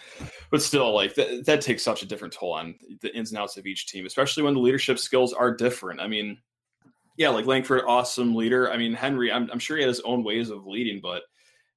but 0.53 0.63
still, 0.63 0.95
like 0.95 1.17
that, 1.17 1.45
that 1.45 1.61
takes 1.61 1.83
such 1.83 2.05
a 2.05 2.07
different 2.07 2.33
toll 2.33 2.53
on 2.53 2.77
the 3.01 3.13
ins 3.17 3.33
and 3.33 3.39
outs 3.39 3.57
of 3.57 3.67
each 3.67 3.89
team, 3.89 4.07
especially 4.07 4.45
when 4.45 4.55
the 4.55 4.61
leadership 4.61 5.01
skills 5.01 5.33
are 5.33 5.53
different. 5.53 6.01
I 6.01 6.07
mean, 6.07 6.39
yeah, 7.17 7.31
like 7.31 7.47
Langford, 7.47 7.83
awesome 7.89 8.37
leader. 8.37 8.71
I 8.71 8.77
mean, 8.77 8.93
Henry, 8.93 9.33
I'm, 9.33 9.51
I'm 9.51 9.59
sure 9.59 9.77
he 9.77 9.83
had 9.83 9.89
his 9.89 10.01
own 10.01 10.23
ways 10.23 10.51
of 10.51 10.69
leading, 10.69 11.01
but 11.01 11.23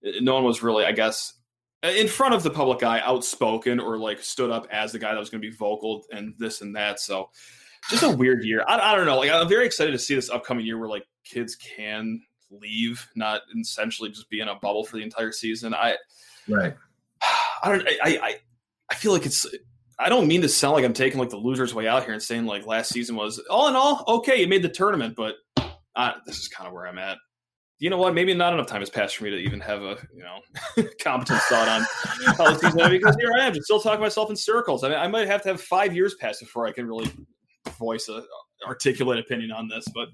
uh, 0.06 0.19
no 0.22 0.36
one 0.36 0.43
was 0.43 0.62
really, 0.62 0.86
I 0.86 0.91
guess, 0.91 1.34
in 1.82 2.08
front 2.08 2.36
of 2.36 2.43
the 2.43 2.52
public 2.52 2.84
eye, 2.84 3.00
outspoken 3.00 3.80
or 3.80 3.98
like 3.98 4.22
stood 4.22 4.52
up 4.52 4.67
as 4.72 4.91
the 4.91 5.00
guy 5.00 5.13
that 5.13 5.19
was 5.19 5.32
going 5.32 5.41
to 5.41 5.50
be 5.50 5.56
vocal 5.56 6.04
and 6.12 6.36
this 6.38 6.62
and 6.62 6.76
that. 6.76 7.00
So 7.00 7.32
just 7.89 8.04
a 8.04 8.10
weird 8.10 8.44
year. 8.44 8.63
I, 8.68 8.94
I 8.94 8.96
don't 8.96 9.06
know. 9.06 9.18
Like 9.18 9.32
I'm 9.32 9.48
very 9.50 9.65
excited 9.65 9.92
to 9.92 10.00
see 10.00 10.15
this 10.15 10.30
upcoming 10.30 10.65
year 10.65 10.78
where 10.78 10.89
like 10.89 11.06
kids 11.24 11.56
can 11.56 12.22
leave, 12.52 13.08
not 13.15 13.42
essentially 13.60 14.10
just 14.10 14.30
be 14.30 14.39
in 14.39 14.48
a 14.48 14.56
bubble 14.56 14.86
for 14.86 14.98
the 14.98 15.04
entire 15.04 15.32
season. 15.32 15.74
I 15.74 15.96
right. 16.48 16.76
I 17.63 17.70
don't. 17.70 17.88
I 18.04 18.20
I 18.22 18.36
I 18.92 18.96
feel 18.96 19.12
like 19.12 19.26
it's. 19.26 19.46
I 20.02 20.08
don't 20.08 20.28
mean 20.28 20.42
to 20.44 20.50
sound 20.50 20.76
like 20.76 20.86
I'm 20.86 20.94
taking 20.94 21.20
like 21.20 21.30
the 21.30 21.38
losers 21.38 21.74
way 21.74 21.86
out 21.86 22.06
here 22.06 22.13
and 22.13 22.24
saying 22.24 22.46
like 22.46 22.65
last 22.65 22.92
season 22.92 23.18
was 23.18 23.38
all 23.50 23.68
in 23.68 23.76
all 23.76 24.04
okay. 24.08 24.39
You 24.39 24.48
made 24.48 24.63
the 24.63 24.70
tournament, 24.70 25.15
but 25.15 25.36
uh, 25.96 26.13
this 26.26 26.39
is 26.39 26.48
kind 26.48 26.68
of 26.68 26.74
where 26.74 26.88
I'm 26.88 26.98
at. 26.98 27.18
You 27.80 27.89
know 27.89 27.98
what? 27.98 28.13
Maybe 28.13 28.34
not 28.34 28.54
enough 28.54 28.68
time 28.68 28.82
has 28.82 28.89
passed 28.89 29.18
for 29.18 29.26
me 29.26 29.30
to 29.32 29.38
even 29.38 29.60
have 29.62 29.82
a 29.82 29.98
you 30.13 30.24
know 30.24 30.89
competent 31.04 31.42
thought 31.44 31.68
on 31.68 31.86
how 32.36 32.52
the 32.52 32.60
season 32.60 32.89
because 32.89 33.15
here 33.20 33.32
I 33.38 33.46
am 33.46 33.54
just 33.54 33.65
still 33.65 33.80
talking 33.80 34.02
myself 34.02 34.30
in 34.30 34.36
circles. 34.36 34.84
I 34.84 34.89
mean, 34.89 34.98
I 34.98 35.08
might 35.08 35.28
have 35.28 35.42
to 35.44 35.50
have 35.50 35.62
five 35.62 35.94
years 35.94 36.15
pass 36.15 36.39
before 36.39 36.65
I 36.65 36.72
can 36.72 36.88
really 36.88 37.12
voice 37.80 38.10
a 38.10 38.22
articulate 38.68 39.20
opinion 39.20 39.52
on 39.52 39.68
this, 39.68 39.86
but 39.94 40.10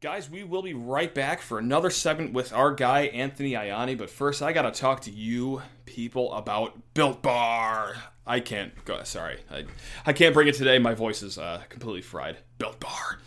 guys, 0.00 0.30
we 0.30 0.44
will 0.44 0.62
be 0.62 0.74
right 0.74 1.14
back 1.14 1.40
for 1.40 1.58
another 1.58 1.90
segment 1.90 2.32
with 2.32 2.52
our 2.52 2.72
guy 2.72 3.02
Anthony 3.06 3.52
Ianni. 3.52 3.96
But 3.96 4.10
first, 4.10 4.42
I 4.42 4.52
got 4.52 4.62
to 4.62 4.70
talk 4.70 5.00
to 5.02 5.10
you 5.10 5.62
people 5.86 6.32
about 6.34 6.76
Built 6.94 7.22
Bar. 7.22 7.94
I 8.26 8.40
can't 8.40 8.72
go. 8.84 9.02
Sorry, 9.04 9.38
I, 9.50 9.64
I 10.04 10.12
can't 10.12 10.34
bring 10.34 10.48
it 10.48 10.54
today. 10.54 10.78
My 10.78 10.94
voice 10.94 11.22
is 11.22 11.38
uh, 11.38 11.62
completely 11.68 12.02
fried. 12.02 12.38
Built 12.58 12.78
Bar. 12.80 13.20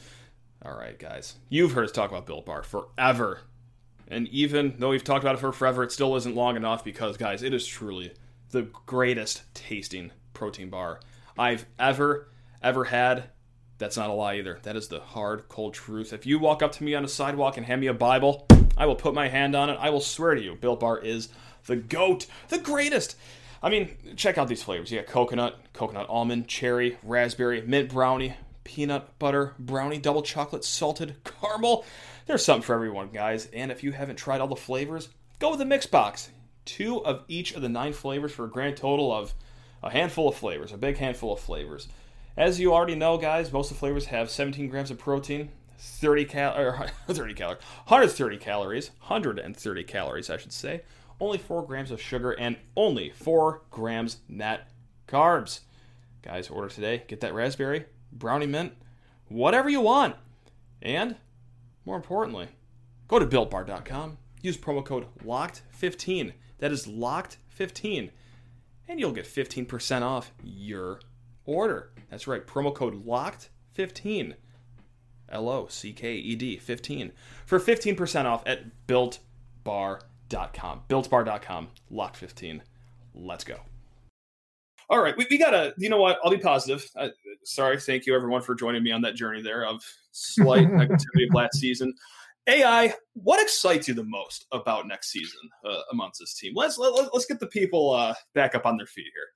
All 0.63 0.77
right, 0.77 0.97
guys, 0.99 1.35
you've 1.49 1.71
heard 1.71 1.85
us 1.85 1.91
talk 1.91 2.11
about 2.11 2.27
Built 2.27 2.45
Bar 2.45 2.63
forever, 2.63 3.41
and 4.07 4.27
even 4.27 4.75
though 4.77 4.89
we've 4.89 5.03
talked 5.03 5.23
about 5.23 5.35
it 5.35 5.39
for 5.39 5.51
forever, 5.51 5.83
it 5.83 5.91
still 5.91 6.15
isn't 6.17 6.35
long 6.35 6.55
enough 6.55 6.83
because, 6.83 7.17
guys, 7.17 7.41
it 7.41 7.53
is 7.53 7.65
truly 7.65 8.13
the 8.51 8.67
greatest 8.85 9.43
tasting 9.53 10.11
protein 10.33 10.69
bar 10.69 10.99
I've 11.37 11.65
ever 11.79 12.27
ever 12.61 12.85
had. 12.85 13.25
That's 13.77 13.97
not 13.97 14.09
a 14.09 14.13
lie 14.13 14.35
either. 14.35 14.59
That 14.63 14.75
is 14.75 14.87
the 14.87 14.99
hard, 14.99 15.47
cold 15.49 15.73
truth. 15.73 16.13
If 16.13 16.25
you 16.25 16.37
walk 16.37 16.61
up 16.61 16.71
to 16.73 16.83
me 16.83 16.93
on 16.93 17.03
a 17.03 17.07
sidewalk 17.07 17.57
and 17.57 17.65
hand 17.65 17.81
me 17.81 17.87
a 17.87 17.93
Bible, 17.93 18.45
I 18.77 18.85
will 18.85 18.95
put 18.95 19.13
my 19.13 19.27
hand 19.27 19.55
on 19.55 19.69
it. 19.69 19.77
I 19.79 19.89
will 19.89 20.01
swear 20.01 20.35
to 20.35 20.41
you, 20.41 20.55
Built 20.55 20.79
Bar 20.79 20.99
is 20.99 21.29
the 21.65 21.75
goat, 21.75 22.27
the 22.49 22.59
greatest. 22.59 23.15
I 23.63 23.69
mean, 23.69 23.95
check 24.15 24.37
out 24.37 24.47
these 24.47 24.63
flavors. 24.63 24.91
You 24.91 24.99
got 24.99 25.07
coconut, 25.07 25.59
coconut 25.73 26.09
almond, 26.09 26.47
cherry, 26.47 26.97
raspberry, 27.03 27.61
mint 27.61 27.89
brownie, 27.89 28.35
peanut 28.63 29.17
butter 29.19 29.53
brownie, 29.59 29.99
double 29.99 30.21
chocolate, 30.21 30.63
salted 30.63 31.15
caramel. 31.23 31.85
There's 32.25 32.45
something 32.45 32.63
for 32.63 32.75
everyone, 32.75 33.09
guys. 33.09 33.47
And 33.53 33.71
if 33.71 33.83
you 33.83 33.91
haven't 33.91 34.17
tried 34.17 34.41
all 34.41 34.47
the 34.47 34.55
flavors, 34.55 35.09
go 35.39 35.49
with 35.49 35.59
the 35.59 35.65
mix 35.65 35.85
box. 35.85 36.29
Two 36.65 37.03
of 37.03 37.23
each 37.27 37.53
of 37.53 37.61
the 37.61 37.69
nine 37.69 37.93
flavors 37.93 38.31
for 38.31 38.45
a 38.45 38.49
grand 38.49 38.77
total 38.77 39.11
of 39.11 39.33
a 39.83 39.89
handful 39.89 40.29
of 40.29 40.35
flavors, 40.35 40.71
a 40.71 40.77
big 40.77 40.97
handful 40.97 41.33
of 41.33 41.39
flavors. 41.39 41.87
As 42.37 42.59
you 42.59 42.73
already 42.73 42.95
know, 42.95 43.17
guys, 43.17 43.51
most 43.51 43.71
of 43.71 43.77
the 43.77 43.79
flavors 43.79 44.05
have 44.05 44.29
17 44.29 44.69
grams 44.69 44.91
of 44.91 44.97
protein, 44.97 45.49
30 45.77 46.25
cal 46.25 46.57
or 46.57 46.87
30 47.07 47.33
calories, 47.33 47.61
130 47.85 48.37
calories, 48.37 48.91
130 48.99 49.83
calories, 49.83 50.29
I 50.29 50.37
should 50.37 50.53
say 50.53 50.81
only 51.21 51.37
4 51.37 51.65
grams 51.65 51.91
of 51.91 52.01
sugar, 52.01 52.31
and 52.31 52.57
only 52.75 53.11
4 53.11 53.61
grams 53.69 54.17
net 54.27 54.69
carbs. 55.07 55.61
Guys, 56.23 56.49
order 56.49 56.67
today. 56.67 57.03
Get 57.07 57.21
that 57.21 57.33
raspberry, 57.33 57.85
brownie 58.11 58.47
mint, 58.47 58.73
whatever 59.29 59.69
you 59.69 59.81
want. 59.81 60.15
And 60.81 61.15
more 61.85 61.95
importantly, 61.95 62.47
go 63.07 63.19
to 63.19 63.25
builtbar.com, 63.25 64.17
use 64.41 64.57
promo 64.57 64.83
code 64.83 65.05
LOCKED15. 65.23 66.33
That 66.57 66.71
is 66.71 66.87
LOCKED15. 66.87 68.09
And 68.87 68.99
you'll 68.99 69.11
get 69.11 69.25
15% 69.25 70.01
off 70.01 70.31
your 70.43 70.99
order. 71.45 71.91
That's 72.11 72.27
right, 72.27 72.45
promo 72.45 72.75
code 72.75 73.05
LOCKED15. 73.05 74.35
L 75.29 75.49
O 75.49 75.67
C 75.67 75.93
K 75.93 76.13
E 76.15 76.35
D 76.35 76.57
15 76.57 77.13
for 77.45 77.57
15% 77.57 78.25
off 78.25 78.43
at 78.45 78.85
builtbar.com 78.85 80.01
builtbar.com. 80.31 80.81
Builtbar.com. 80.89 81.67
Lock 81.89 82.15
15. 82.15 82.63
Let's 83.13 83.43
go. 83.43 83.57
All 84.89 85.01
right, 85.01 85.15
we, 85.17 85.25
we 85.29 85.37
gotta. 85.37 85.73
You 85.77 85.89
know 85.89 85.97
what? 85.97 86.19
I'll 86.23 86.31
be 86.31 86.37
positive. 86.37 86.85
Uh, 86.97 87.09
sorry, 87.43 87.79
thank 87.79 88.05
you 88.05 88.15
everyone 88.15 88.41
for 88.41 88.55
joining 88.55 88.83
me 88.83 88.91
on 88.91 89.01
that 89.03 89.15
journey 89.15 89.41
there 89.41 89.65
of 89.65 89.81
slight 90.11 90.67
negativity 90.67 91.27
of 91.29 91.33
last 91.33 91.55
season. 91.55 91.93
AI, 92.47 92.93
what 93.13 93.41
excites 93.41 93.87
you 93.87 93.93
the 93.93 94.03
most 94.03 94.47
about 94.51 94.87
next 94.87 95.11
season 95.11 95.39
uh, 95.63 95.79
amongst 95.91 96.19
this 96.19 96.33
team? 96.33 96.53
Let's 96.55 96.77
let, 96.77 96.91
us 96.91 96.99
let 96.99 97.13
us 97.13 97.25
get 97.25 97.39
the 97.39 97.47
people 97.47 97.91
uh, 97.91 98.13
back 98.33 98.55
up 98.55 98.65
on 98.65 98.75
their 98.75 98.87
feet 98.87 99.05
here. 99.13 99.27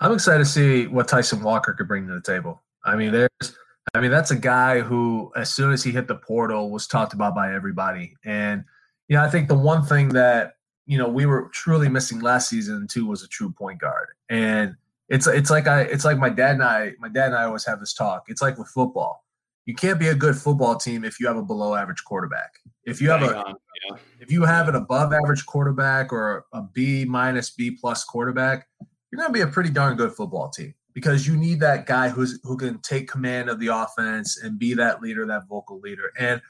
I'm 0.00 0.12
excited 0.12 0.44
to 0.44 0.50
see 0.50 0.86
what 0.86 1.08
Tyson 1.08 1.42
Walker 1.42 1.72
could 1.72 1.88
bring 1.88 2.06
to 2.08 2.14
the 2.14 2.20
table. 2.20 2.62
I 2.84 2.96
mean, 2.96 3.12
there's, 3.12 3.56
I 3.94 4.00
mean, 4.00 4.10
that's 4.10 4.30
a 4.30 4.36
guy 4.36 4.80
who, 4.80 5.32
as 5.36 5.54
soon 5.54 5.72
as 5.72 5.82
he 5.82 5.92
hit 5.92 6.08
the 6.08 6.16
portal, 6.16 6.70
was 6.70 6.86
talked 6.86 7.14
about 7.14 7.34
by 7.34 7.54
everybody, 7.54 8.14
and 8.24 8.64
you 9.08 9.16
know, 9.16 9.22
I 9.22 9.30
think 9.30 9.48
the 9.48 9.54
one 9.54 9.84
thing 9.84 10.08
that 10.10 10.54
you 10.86 10.98
know 10.98 11.08
we 11.08 11.26
were 11.26 11.48
truly 11.52 11.88
missing 11.88 12.20
last 12.20 12.48
season 12.48 12.86
too 12.86 13.06
was 13.06 13.22
a 13.22 13.28
true 13.28 13.52
point 13.52 13.80
guard, 13.80 14.08
and 14.28 14.74
it's 15.08 15.26
it's 15.26 15.50
like 15.50 15.66
I 15.66 15.82
it's 15.82 16.04
like 16.04 16.18
my 16.18 16.30
dad 16.30 16.54
and 16.54 16.62
I 16.62 16.92
my 16.98 17.08
dad 17.08 17.26
and 17.26 17.36
I 17.36 17.44
always 17.44 17.64
have 17.66 17.80
this 17.80 17.94
talk. 17.94 18.24
It's 18.28 18.42
like 18.42 18.58
with 18.58 18.68
football, 18.68 19.24
you 19.66 19.74
can't 19.74 19.98
be 19.98 20.08
a 20.08 20.14
good 20.14 20.36
football 20.36 20.76
team 20.76 21.04
if 21.04 21.20
you 21.20 21.26
have 21.26 21.36
a 21.36 21.42
below 21.42 21.74
average 21.74 22.04
quarterback. 22.04 22.54
If 22.84 23.00
you 23.00 23.10
have 23.10 23.22
a 23.22 23.54
yeah. 23.88 23.96
if 24.20 24.30
you 24.30 24.44
have 24.44 24.68
an 24.68 24.74
above 24.74 25.12
average 25.12 25.46
quarterback 25.46 26.12
or 26.12 26.46
a 26.52 26.62
B 26.62 27.04
minus 27.04 27.50
B 27.50 27.70
plus 27.70 28.04
quarterback, 28.04 28.66
you're 29.14 29.22
going 29.22 29.32
to 29.32 29.46
be 29.46 29.48
a 29.48 29.52
pretty 29.52 29.70
darn 29.70 29.96
good 29.96 30.12
football 30.12 30.48
team 30.48 30.74
because 30.92 31.24
you 31.24 31.36
need 31.36 31.60
that 31.60 31.86
guy 31.86 32.08
who's 32.08 32.40
who 32.42 32.56
can 32.56 32.80
take 32.80 33.08
command 33.08 33.48
of 33.48 33.60
the 33.60 33.68
offense 33.68 34.42
and 34.42 34.58
be 34.58 34.74
that 34.74 35.00
leader, 35.00 35.24
that 35.24 35.46
vocal 35.48 35.78
leader, 35.78 36.10
and 36.18 36.42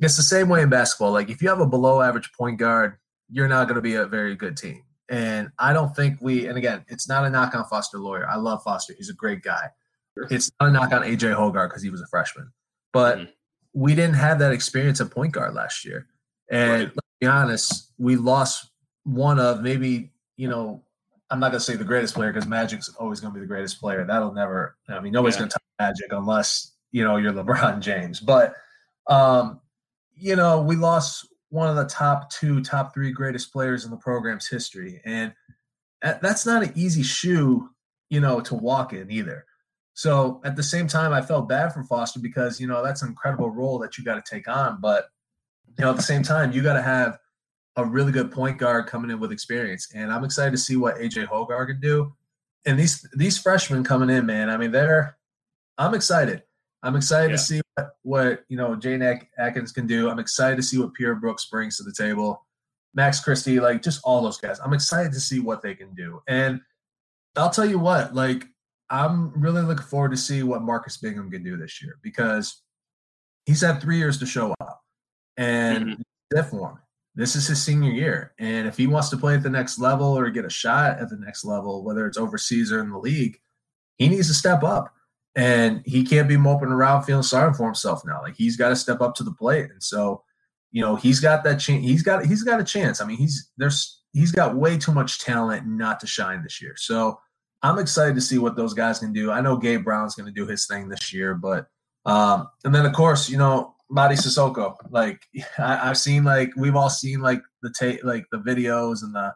it's 0.00 0.16
the 0.16 0.24
same 0.24 0.48
way 0.48 0.62
in 0.62 0.68
basketball. 0.68 1.12
Like 1.12 1.30
if 1.30 1.40
you 1.40 1.48
have 1.48 1.60
a 1.60 1.66
below 1.66 2.02
average 2.02 2.32
point 2.32 2.58
guard, 2.58 2.96
you're 3.30 3.46
not 3.46 3.68
going 3.68 3.76
to 3.76 3.80
be 3.80 3.94
a 3.94 4.04
very 4.04 4.34
good 4.34 4.56
team. 4.56 4.82
And 5.08 5.50
I 5.60 5.72
don't 5.72 5.94
think 5.94 6.18
we, 6.20 6.48
and 6.48 6.58
again, 6.58 6.84
it's 6.88 7.08
not 7.08 7.24
a 7.24 7.30
knock 7.30 7.54
on 7.54 7.64
Foster 7.66 7.98
Lawyer. 7.98 8.28
I 8.28 8.34
love 8.34 8.64
Foster. 8.64 8.94
He's 8.96 9.10
a 9.10 9.14
great 9.14 9.42
guy. 9.42 9.68
Sure. 10.14 10.26
It's 10.28 10.50
not 10.60 10.70
a 10.70 10.72
knock 10.72 10.92
on 10.92 11.02
AJ 11.02 11.36
Hoggard 11.36 11.68
because 11.68 11.84
he 11.84 11.90
was 11.90 12.00
a 12.00 12.06
freshman. 12.08 12.52
But 12.92 13.18
mm-hmm. 13.18 13.30
we 13.74 13.94
didn't 13.94 14.16
have 14.16 14.40
that 14.40 14.52
experience 14.52 15.00
at 15.00 15.10
point 15.10 15.32
guard 15.32 15.54
last 15.54 15.84
year. 15.84 16.08
And 16.50 16.70
right. 16.70 16.92
let's 16.94 17.08
be 17.20 17.26
honest, 17.28 17.92
we 17.96 18.16
lost 18.16 18.70
one 19.04 19.38
of 19.38 19.62
maybe, 19.62 20.12
you 20.36 20.48
know, 20.48 20.82
I'm 21.30 21.40
not 21.40 21.50
going 21.50 21.60
to 21.60 21.64
say 21.64 21.76
the 21.76 21.84
greatest 21.84 22.14
player 22.14 22.32
because 22.32 22.48
Magic's 22.48 22.88
always 22.98 23.20
going 23.20 23.32
to 23.32 23.38
be 23.38 23.40
the 23.40 23.48
greatest 23.48 23.80
player. 23.80 24.04
That'll 24.04 24.32
never, 24.32 24.76
I 24.88 25.00
mean, 25.00 25.12
nobody's 25.12 25.36
yeah. 25.36 25.40
going 25.40 25.50
to 25.50 25.54
touch 25.54 25.62
Magic 25.78 26.06
unless, 26.10 26.72
you 26.90 27.04
know, 27.04 27.16
you're 27.16 27.32
LeBron 27.32 27.80
James. 27.80 28.20
But, 28.20 28.54
um, 29.06 29.60
you 30.16 30.36
know, 30.36 30.62
we 30.62 30.76
lost 30.76 31.26
one 31.50 31.68
of 31.68 31.76
the 31.76 31.86
top 31.86 32.30
two, 32.30 32.62
top 32.62 32.94
three 32.94 33.12
greatest 33.12 33.52
players 33.52 33.84
in 33.84 33.90
the 33.90 33.96
program's 33.96 34.48
history. 34.48 35.00
And 35.04 35.32
that's 36.02 36.46
not 36.46 36.62
an 36.62 36.72
easy 36.74 37.02
shoe, 37.02 37.68
you 38.08 38.20
know, 38.20 38.40
to 38.40 38.54
walk 38.54 38.92
in 38.92 39.10
either. 39.10 39.44
So 39.94 40.40
at 40.44 40.56
the 40.56 40.62
same 40.62 40.86
time, 40.86 41.12
I 41.12 41.22
felt 41.22 41.48
bad 41.48 41.74
for 41.74 41.82
Foster 41.82 42.20
because, 42.20 42.60
you 42.60 42.66
know, 42.66 42.84
that's 42.84 43.02
an 43.02 43.08
incredible 43.08 43.50
role 43.50 43.78
that 43.80 43.98
you 43.98 44.04
got 44.04 44.24
to 44.24 44.30
take 44.30 44.46
on. 44.48 44.78
But, 44.80 45.08
you 45.76 45.84
know, 45.84 45.90
at 45.90 45.96
the 45.96 46.02
same 46.02 46.22
time, 46.22 46.52
you 46.52 46.62
got 46.62 46.74
to 46.74 46.82
have 46.82 47.18
a 47.78 47.84
really 47.84 48.12
good 48.12 48.30
point 48.32 48.58
guard 48.58 48.88
coming 48.88 49.10
in 49.10 49.20
with 49.20 49.32
experience. 49.32 49.88
And 49.94 50.12
I'm 50.12 50.24
excited 50.24 50.50
to 50.50 50.58
see 50.58 50.76
what 50.76 50.96
AJ 50.96 51.28
Hoggard 51.28 51.68
can 51.68 51.80
do. 51.80 52.12
And 52.66 52.78
these 52.78 53.08
these 53.16 53.38
freshmen 53.38 53.84
coming 53.84 54.10
in, 54.10 54.26
man, 54.26 54.50
I 54.50 54.58
mean, 54.58 54.72
they're 54.72 55.16
I'm 55.78 55.94
excited. 55.94 56.42
I'm 56.82 56.96
excited 56.96 57.30
yeah. 57.30 57.36
to 57.36 57.42
see 57.42 57.60
what, 57.74 57.90
what 58.02 58.44
you 58.48 58.56
know 58.56 58.76
Jaden 58.76 59.24
Akins 59.38 59.72
can 59.72 59.86
do. 59.86 60.10
I'm 60.10 60.18
excited 60.18 60.56
to 60.56 60.62
see 60.62 60.78
what 60.78 60.92
Pierre 60.92 61.14
Brooks 61.14 61.46
brings 61.46 61.78
to 61.78 61.84
the 61.84 61.92
table. 61.92 62.44
Max 62.94 63.20
Christie, 63.20 63.60
like 63.60 63.80
just 63.80 64.00
all 64.02 64.22
those 64.22 64.38
guys. 64.38 64.58
I'm 64.58 64.72
excited 64.72 65.12
to 65.12 65.20
see 65.20 65.38
what 65.38 65.62
they 65.62 65.74
can 65.74 65.94
do. 65.94 66.20
And 66.26 66.60
I'll 67.36 67.50
tell 67.50 67.66
you 67.66 67.78
what, 67.78 68.12
like 68.12 68.44
I'm 68.90 69.40
really 69.40 69.62
looking 69.62 69.86
forward 69.86 70.10
to 70.10 70.16
see 70.16 70.42
what 70.42 70.62
Marcus 70.62 70.96
Bingham 70.96 71.30
can 71.30 71.44
do 71.44 71.56
this 71.56 71.80
year 71.80 71.98
because 72.02 72.60
he's 73.46 73.60
had 73.60 73.80
three 73.80 73.98
years 73.98 74.18
to 74.18 74.26
show 74.26 74.52
up. 74.60 74.80
And 75.36 75.86
mm-hmm. 75.86 76.42
for 76.42 76.80
This 77.18 77.34
is 77.34 77.48
his 77.48 77.60
senior 77.60 77.90
year. 77.90 78.32
And 78.38 78.68
if 78.68 78.76
he 78.76 78.86
wants 78.86 79.08
to 79.08 79.16
play 79.16 79.34
at 79.34 79.42
the 79.42 79.50
next 79.50 79.80
level 79.80 80.16
or 80.16 80.30
get 80.30 80.44
a 80.44 80.50
shot 80.50 81.00
at 81.00 81.10
the 81.10 81.16
next 81.16 81.44
level, 81.44 81.82
whether 81.82 82.06
it's 82.06 82.16
overseas 82.16 82.70
or 82.70 82.78
in 82.78 82.90
the 82.90 82.98
league, 82.98 83.40
he 83.96 84.08
needs 84.08 84.28
to 84.28 84.34
step 84.34 84.62
up 84.62 84.94
and 85.34 85.82
he 85.84 86.04
can't 86.04 86.28
be 86.28 86.36
moping 86.36 86.68
around 86.68 87.02
feeling 87.02 87.24
sorry 87.24 87.52
for 87.54 87.64
himself 87.64 88.02
now. 88.06 88.22
Like 88.22 88.36
he's 88.36 88.56
got 88.56 88.68
to 88.68 88.76
step 88.76 89.00
up 89.00 89.16
to 89.16 89.24
the 89.24 89.32
plate, 89.32 89.70
and 89.70 89.82
so 89.82 90.22
you 90.70 90.80
know 90.80 90.96
he's 90.96 91.20
got 91.20 91.44
that 91.44 91.60
chance. 91.60 91.84
He's 91.84 92.02
got 92.02 92.24
he's 92.24 92.42
got 92.42 92.60
a 92.60 92.64
chance. 92.64 93.00
I 93.00 93.04
mean, 93.04 93.16
he's 93.16 93.50
there's 93.56 94.02
he's 94.12 94.32
got 94.32 94.56
way 94.56 94.78
too 94.78 94.92
much 94.92 95.20
talent 95.20 95.66
not 95.66 96.00
to 96.00 96.06
shine 96.06 96.42
this 96.42 96.60
year. 96.60 96.74
So 96.76 97.20
I'm 97.62 97.78
excited 97.78 98.14
to 98.16 98.20
see 98.20 98.38
what 98.38 98.56
those 98.56 98.74
guys 98.74 98.98
can 98.98 99.12
do. 99.12 99.30
I 99.30 99.40
know 99.40 99.56
Gabe 99.56 99.84
Brown's 99.84 100.14
going 100.14 100.26
to 100.26 100.32
do 100.32 100.46
his 100.46 100.66
thing 100.66 100.88
this 100.88 101.12
year, 101.12 101.34
but 101.34 101.66
um, 102.04 102.48
and 102.64 102.74
then 102.74 102.86
of 102.86 102.92
course 102.92 103.28
you 103.28 103.38
know 103.38 103.74
Mady 103.90 104.14
Sissoko. 104.14 104.76
Like 104.90 105.22
I, 105.58 105.76
have 105.76 105.98
seen 105.98 106.24
like 106.24 106.50
we've 106.56 106.76
all 106.76 106.90
seen 106.90 107.20
like 107.20 107.42
the 107.62 107.72
tape, 107.78 108.00
like 108.04 108.26
the 108.30 108.38
videos 108.38 109.02
and 109.02 109.14
the 109.14 109.34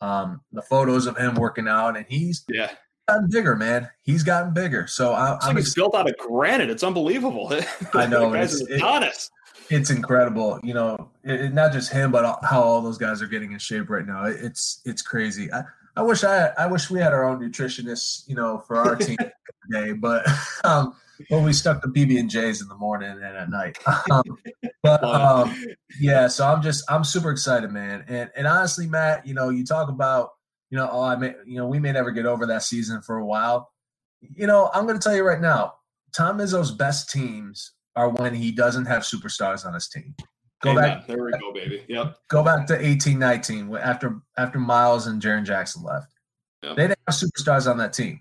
um 0.00 0.40
the 0.52 0.62
photos 0.62 1.06
of 1.06 1.16
him 1.16 1.34
working 1.34 1.68
out, 1.68 1.96
and 1.96 2.06
he's 2.08 2.44
yeah 2.48 2.70
gotten 3.08 3.28
bigger, 3.30 3.56
man. 3.56 3.88
He's 4.02 4.22
gotten 4.22 4.52
bigger. 4.52 4.86
So 4.86 5.12
I, 5.12 5.38
i'm 5.42 5.56
like 5.56 5.64
built 5.74 5.94
out 5.94 6.08
of 6.08 6.16
granite. 6.16 6.70
It's 6.70 6.82
unbelievable. 6.82 7.52
I 7.94 8.06
know. 8.06 8.34
it's, 8.34 8.60
it, 8.62 8.82
honest. 8.82 9.30
It's 9.70 9.90
incredible. 9.90 10.60
You 10.62 10.74
know, 10.74 11.10
it, 11.22 11.40
it, 11.40 11.54
not 11.54 11.72
just 11.72 11.92
him, 11.92 12.10
but 12.10 12.38
how 12.42 12.62
all 12.62 12.82
those 12.82 12.98
guys 12.98 13.22
are 13.22 13.26
getting 13.26 13.52
in 13.52 13.58
shape 13.58 13.88
right 13.88 14.06
now. 14.06 14.24
it's 14.26 14.80
it's 14.84 15.02
crazy. 15.02 15.52
I, 15.52 15.62
I 15.96 16.02
wish 16.02 16.24
I 16.24 16.48
I 16.58 16.66
wish 16.66 16.90
we 16.90 17.00
had 17.00 17.12
our 17.12 17.24
own 17.24 17.40
nutritionist, 17.40 18.28
you 18.28 18.34
know, 18.34 18.58
for 18.58 18.76
our 18.76 18.96
team 18.96 19.16
today, 19.74 19.92
but 19.92 20.26
um, 20.64 20.94
but 21.30 21.40
we 21.40 21.52
stuck 21.52 21.80
the 21.82 21.88
PB 21.88 22.18
and 22.18 22.30
J's 22.30 22.60
in 22.60 22.68
the 22.68 22.76
morning 22.76 23.10
and 23.10 23.22
at 23.22 23.50
night. 23.50 23.78
Um, 24.10 24.22
but 24.82 25.02
um, 25.02 25.54
yeah, 25.98 26.28
so 26.28 26.46
I'm 26.46 26.60
just 26.60 26.84
I'm 26.90 27.04
super 27.04 27.30
excited, 27.30 27.70
man. 27.70 28.04
And 28.06 28.30
and 28.36 28.46
honestly, 28.46 28.86
Matt, 28.86 29.26
you 29.26 29.32
know, 29.32 29.48
you 29.48 29.64
talk 29.64 29.88
about 29.88 30.30
you 30.70 30.76
know, 30.76 30.88
oh, 30.90 31.02
I 31.02 31.16
may, 31.16 31.34
you 31.46 31.56
know, 31.56 31.66
we 31.66 31.78
may 31.78 31.92
never 31.92 32.10
get 32.10 32.26
over 32.26 32.46
that 32.46 32.62
season 32.62 33.00
for 33.00 33.16
a 33.16 33.24
while. 33.24 33.70
You 34.20 34.46
know, 34.46 34.70
I'm 34.74 34.86
going 34.86 34.98
to 34.98 35.02
tell 35.02 35.16
you 35.16 35.22
right 35.22 35.40
now, 35.40 35.74
Tom 36.14 36.38
Izzo's 36.38 36.70
best 36.70 37.10
teams 37.10 37.72
are 37.96 38.10
when 38.10 38.34
he 38.34 38.50
doesn't 38.50 38.86
have 38.86 39.02
superstars 39.02 39.64
on 39.64 39.72
his 39.72 39.88
team. 39.88 40.14
Go 40.62 40.72
Amen. 40.72 40.82
back. 40.82 41.06
There 41.06 41.24
we 41.24 41.32
go, 41.32 41.52
baby. 41.52 41.84
Yep. 41.88 42.16
Go 42.28 42.42
back 42.42 42.66
to 42.66 42.84
18, 42.84 43.18
19 43.18 43.76
after 43.76 44.18
after 44.36 44.58
Miles 44.58 45.06
and 45.06 45.22
Jaren 45.22 45.44
Jackson 45.44 45.82
left. 45.82 46.12
Yeah. 46.62 46.74
They 46.74 46.88
didn't 46.88 46.98
have 47.06 47.16
superstars 47.16 47.70
on 47.70 47.78
that 47.78 47.92
team. 47.92 48.20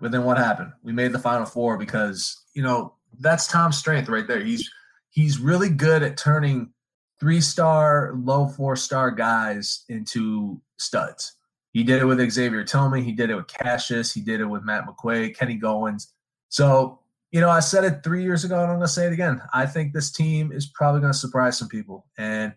But 0.00 0.12
then 0.12 0.24
what 0.24 0.38
happened? 0.38 0.72
We 0.82 0.92
made 0.92 1.12
the 1.12 1.18
final 1.18 1.46
four 1.46 1.76
because, 1.76 2.40
you 2.54 2.62
know, 2.62 2.94
that's 3.20 3.48
Tom's 3.48 3.76
strength 3.76 4.08
right 4.08 4.26
there. 4.26 4.44
He's 4.44 4.68
he's 5.10 5.38
really 5.38 5.70
good 5.70 6.02
at 6.02 6.16
turning 6.16 6.72
three 7.20 7.40
star, 7.40 8.12
low 8.16 8.46
four 8.46 8.76
star 8.76 9.10
guys 9.10 9.84
into 9.88 10.60
studs. 10.78 11.34
He 11.72 11.82
did 11.82 12.00
it 12.00 12.06
with 12.06 12.30
Xavier 12.30 12.64
Tillman. 12.64 13.04
He 13.04 13.12
did 13.12 13.30
it 13.30 13.34
with 13.34 13.48
Cassius. 13.48 14.12
He 14.12 14.20
did 14.20 14.40
it 14.40 14.46
with 14.46 14.62
Matt 14.62 14.86
McQuaid, 14.86 15.36
Kenny 15.36 15.58
Goins. 15.58 16.06
So, 16.48 17.00
you 17.30 17.40
know, 17.40 17.50
I 17.50 17.60
said 17.60 17.84
it 17.84 18.02
three 18.02 18.22
years 18.22 18.44
ago, 18.44 18.54
and 18.54 18.70
I'm 18.70 18.78
going 18.78 18.86
to 18.86 18.88
say 18.88 19.06
it 19.06 19.12
again. 19.12 19.42
I 19.52 19.66
think 19.66 19.92
this 19.92 20.10
team 20.10 20.50
is 20.50 20.66
probably 20.66 21.00
going 21.00 21.12
to 21.12 21.18
surprise 21.18 21.58
some 21.58 21.68
people. 21.68 22.06
And 22.16 22.54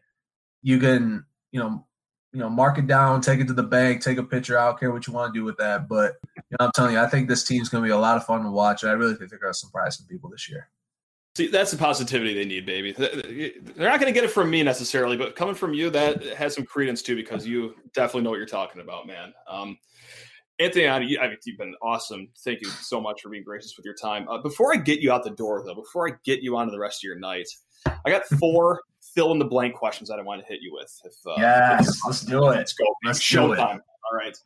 you 0.61 0.79
can, 0.79 1.25
you 1.51 1.59
know, 1.59 1.85
you 2.33 2.39
know, 2.39 2.49
mark 2.49 2.77
it 2.77 2.87
down, 2.87 3.21
take 3.21 3.39
it 3.39 3.47
to 3.47 3.53
the 3.53 3.63
bank, 3.63 4.01
take 4.01 4.17
a 4.17 4.23
picture. 4.23 4.57
I 4.57 4.67
don't 4.67 4.79
care 4.79 4.91
what 4.91 5.05
you 5.05 5.13
want 5.13 5.33
to 5.33 5.39
do 5.39 5.43
with 5.43 5.57
that. 5.57 5.87
But 5.87 6.15
you 6.35 6.57
know, 6.59 6.65
I'm 6.65 6.71
telling 6.73 6.93
you, 6.93 6.99
I 6.99 7.07
think 7.07 7.27
this 7.27 7.43
team's 7.43 7.69
going 7.69 7.83
to 7.83 7.87
be 7.87 7.91
a 7.91 7.97
lot 7.97 8.17
of 8.17 8.25
fun 8.25 8.43
to 8.43 8.51
watch. 8.51 8.83
I 8.83 8.91
really 8.91 9.15
think 9.15 9.29
they're 9.29 9.39
going 9.39 9.53
to 9.53 9.57
surprise 9.57 9.97
some 9.97 10.07
people 10.07 10.29
this 10.29 10.49
year. 10.49 10.69
See, 11.35 11.47
that's 11.47 11.71
the 11.71 11.77
positivity 11.77 12.33
they 12.33 12.43
need, 12.43 12.65
baby. 12.65 12.91
They're 12.91 13.89
not 13.89 14.01
going 14.01 14.13
to 14.13 14.17
get 14.17 14.25
it 14.25 14.31
from 14.31 14.49
me 14.49 14.63
necessarily, 14.63 15.15
but 15.15 15.35
coming 15.35 15.55
from 15.55 15.73
you, 15.73 15.89
that 15.89 16.21
has 16.35 16.53
some 16.53 16.65
credence 16.65 17.01
too, 17.01 17.15
because 17.15 17.47
you 17.47 17.75
definitely 17.93 18.23
know 18.23 18.31
what 18.31 18.35
you're 18.35 18.45
talking 18.45 18.81
about, 18.81 19.07
man. 19.07 19.33
Um, 19.47 19.77
Anthony, 20.59 20.87
I 20.89 20.99
mean, 20.99 21.37
you've 21.45 21.57
been 21.57 21.73
awesome. 21.81 22.27
Thank 22.43 22.61
you 22.61 22.67
so 22.67 22.99
much 22.99 23.21
for 23.21 23.29
being 23.29 23.45
gracious 23.45 23.75
with 23.77 23.85
your 23.85 23.95
time. 23.95 24.27
Uh, 24.27 24.41
before 24.41 24.73
I 24.73 24.77
get 24.77 24.99
you 24.99 25.11
out 25.11 25.23
the 25.23 25.31
door, 25.31 25.63
though, 25.65 25.73
before 25.73 26.07
I 26.07 26.11
get 26.25 26.43
you 26.43 26.57
onto 26.57 26.71
the 26.71 26.79
rest 26.79 26.99
of 26.99 27.07
your 27.07 27.17
night, 27.17 27.47
I 27.85 28.09
got 28.09 28.25
four 28.25 28.81
fill 29.13 29.31
in 29.31 29.39
the 29.39 29.45
blank 29.45 29.75
questions 29.75 30.09
that 30.09 30.19
I 30.19 30.21
want 30.21 30.41
to 30.41 30.47
hit 30.47 30.61
you 30.61 30.73
with. 30.73 30.91
If, 31.03 31.13
uh, 31.25 31.35
yes, 31.37 31.89
if 31.89 32.05
let's 32.05 32.21
do 32.21 32.45
it. 32.49 32.57
Let's 32.57 32.73
go. 32.73 32.85
Let's 33.05 33.19
Showtime. 33.19 33.79
All 33.79 34.17
right. 34.17 34.37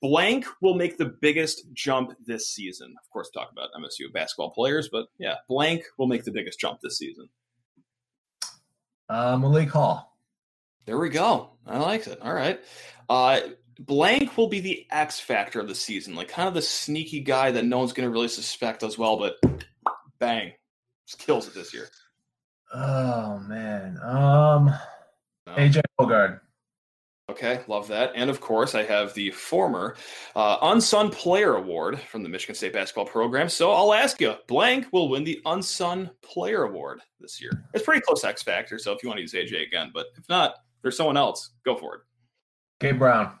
Blank 0.00 0.46
will 0.60 0.74
make 0.74 0.96
the 0.96 1.06
biggest 1.06 1.72
jump 1.72 2.12
this 2.24 2.48
season. 2.48 2.94
Of 3.02 3.10
course, 3.10 3.30
talk 3.30 3.50
about 3.50 3.70
MSU 3.76 4.12
basketball 4.12 4.50
players, 4.50 4.88
but 4.90 5.06
yeah, 5.18 5.34
blank 5.48 5.84
will 5.96 6.06
make 6.06 6.24
the 6.24 6.30
biggest 6.30 6.60
jump 6.60 6.80
this 6.80 6.98
season. 6.98 7.28
Uh, 9.08 9.36
Malik 9.36 9.70
Hall. 9.70 10.16
There 10.86 10.98
we 10.98 11.08
go. 11.08 11.50
I 11.66 11.78
like 11.78 12.06
it. 12.06 12.20
All 12.22 12.32
right. 12.32 12.60
Uh, 13.08 13.40
blank 13.80 14.36
will 14.36 14.48
be 14.48 14.60
the 14.60 14.86
X 14.90 15.18
factor 15.18 15.60
of 15.60 15.68
the 15.68 15.74
season, 15.74 16.14
like 16.14 16.28
kind 16.28 16.48
of 16.48 16.54
the 16.54 16.62
sneaky 16.62 17.20
guy 17.20 17.50
that 17.50 17.64
no 17.64 17.78
one's 17.78 17.92
going 17.92 18.08
to 18.08 18.12
really 18.12 18.28
suspect 18.28 18.82
as 18.82 18.96
well, 18.96 19.18
but 19.18 19.36
bang, 20.18 20.52
just 21.06 21.18
kills 21.18 21.48
it 21.48 21.54
this 21.54 21.74
year. 21.74 21.88
Oh 22.72 23.38
man. 23.40 23.98
Um 24.02 24.72
no. 25.46 25.54
AJ 25.54 25.80
Hoggard. 25.98 26.40
Okay, 27.30 27.60
love 27.68 27.88
that. 27.88 28.12
And 28.14 28.30
of 28.30 28.40
course, 28.40 28.74
I 28.74 28.84
have 28.84 29.12
the 29.12 29.30
former 29.30 29.96
uh, 30.34 30.56
Unsung 30.62 31.10
Player 31.10 31.56
Award 31.56 32.00
from 32.00 32.22
the 32.22 32.28
Michigan 32.28 32.54
State 32.54 32.72
basketball 32.72 33.04
program. 33.04 33.50
So 33.50 33.70
I'll 33.70 33.92
ask 33.92 34.18
you, 34.18 34.34
blank 34.46 34.86
will 34.92 35.10
win 35.10 35.24
the 35.24 35.40
Unsung 35.44 36.08
Player 36.22 36.62
Award 36.62 37.00
this 37.20 37.40
year. 37.40 37.66
It's 37.74 37.84
pretty 37.84 38.00
close 38.00 38.24
X 38.24 38.42
Factor. 38.42 38.78
So 38.78 38.92
if 38.92 39.02
you 39.02 39.10
want 39.10 39.18
to 39.18 39.22
use 39.22 39.34
AJ 39.34 39.66
again, 39.66 39.90
but 39.92 40.06
if 40.16 40.26
not, 40.30 40.54
there's 40.80 40.96
someone 40.96 41.18
else. 41.18 41.50
Go 41.66 41.76
for 41.76 41.96
it. 41.96 42.00
Gabe 42.80 42.98
Brown. 42.98 43.34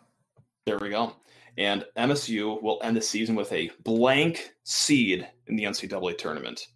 There 0.66 0.78
we 0.78 0.90
go. 0.90 1.16
And 1.56 1.86
MSU 1.96 2.62
will 2.62 2.78
end 2.82 2.96
the 2.96 3.02
season 3.02 3.34
with 3.34 3.50
a 3.52 3.70
blank 3.84 4.52
seed 4.64 5.26
in 5.46 5.56
the 5.56 5.64
NCAA 5.64 6.18
tournament. 6.18 6.66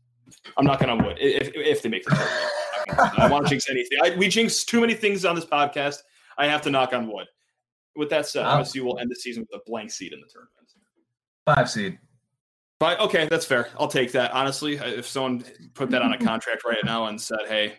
I'm 0.57 0.65
not 0.65 0.81
going 0.81 0.99
to 0.99 1.05
wood 1.05 1.17
if, 1.21 1.51
if 1.55 1.83
they 1.83 1.89
make 1.89 2.05
the 2.05 2.11
tournament. 2.11 3.19
I, 3.19 3.29
want 3.29 3.47
to 3.47 3.51
jinx 3.51 3.71
anything. 3.71 3.99
I, 4.03 4.17
we 4.17 4.29
jinx 4.29 4.65
too 4.65 4.81
many 4.81 4.95
things 4.95 5.25
on 5.25 5.35
this 5.35 5.45
podcast. 5.45 5.99
I 6.39 6.47
have 6.47 6.63
to 6.63 6.71
knock 6.71 6.93
on 6.93 7.07
wood. 7.07 7.27
With 7.95 8.11
that 8.11 8.27
said, 8.27 8.45
wow. 8.45 8.61
MSU 8.63 8.83
will 8.83 8.99
end 8.99 9.11
the 9.11 9.15
season 9.15 9.47
with 9.51 9.61
a 9.61 9.63
blank 9.71 9.91
seed 9.91 10.13
in 10.13 10.21
the 10.21 10.27
tournament. 10.27 10.53
Five 11.45 11.69
seed. 11.69 11.99
But 12.79 12.99
okay, 13.01 13.29
that's 13.29 13.47
fair. 13.47 13.69
I'll 13.79 13.89
take 13.89 14.13
that. 14.13 14.33
Honestly, 14.33 14.75
if 14.75 15.07
someone 15.07 15.45
put 15.75 15.91
that 15.91 16.03
on 16.03 16.13
a 16.13 16.19
contract 16.19 16.65
right 16.65 16.85
now 16.85 17.07
and 17.07 17.21
said, 17.21 17.39
"Hey, 17.47 17.75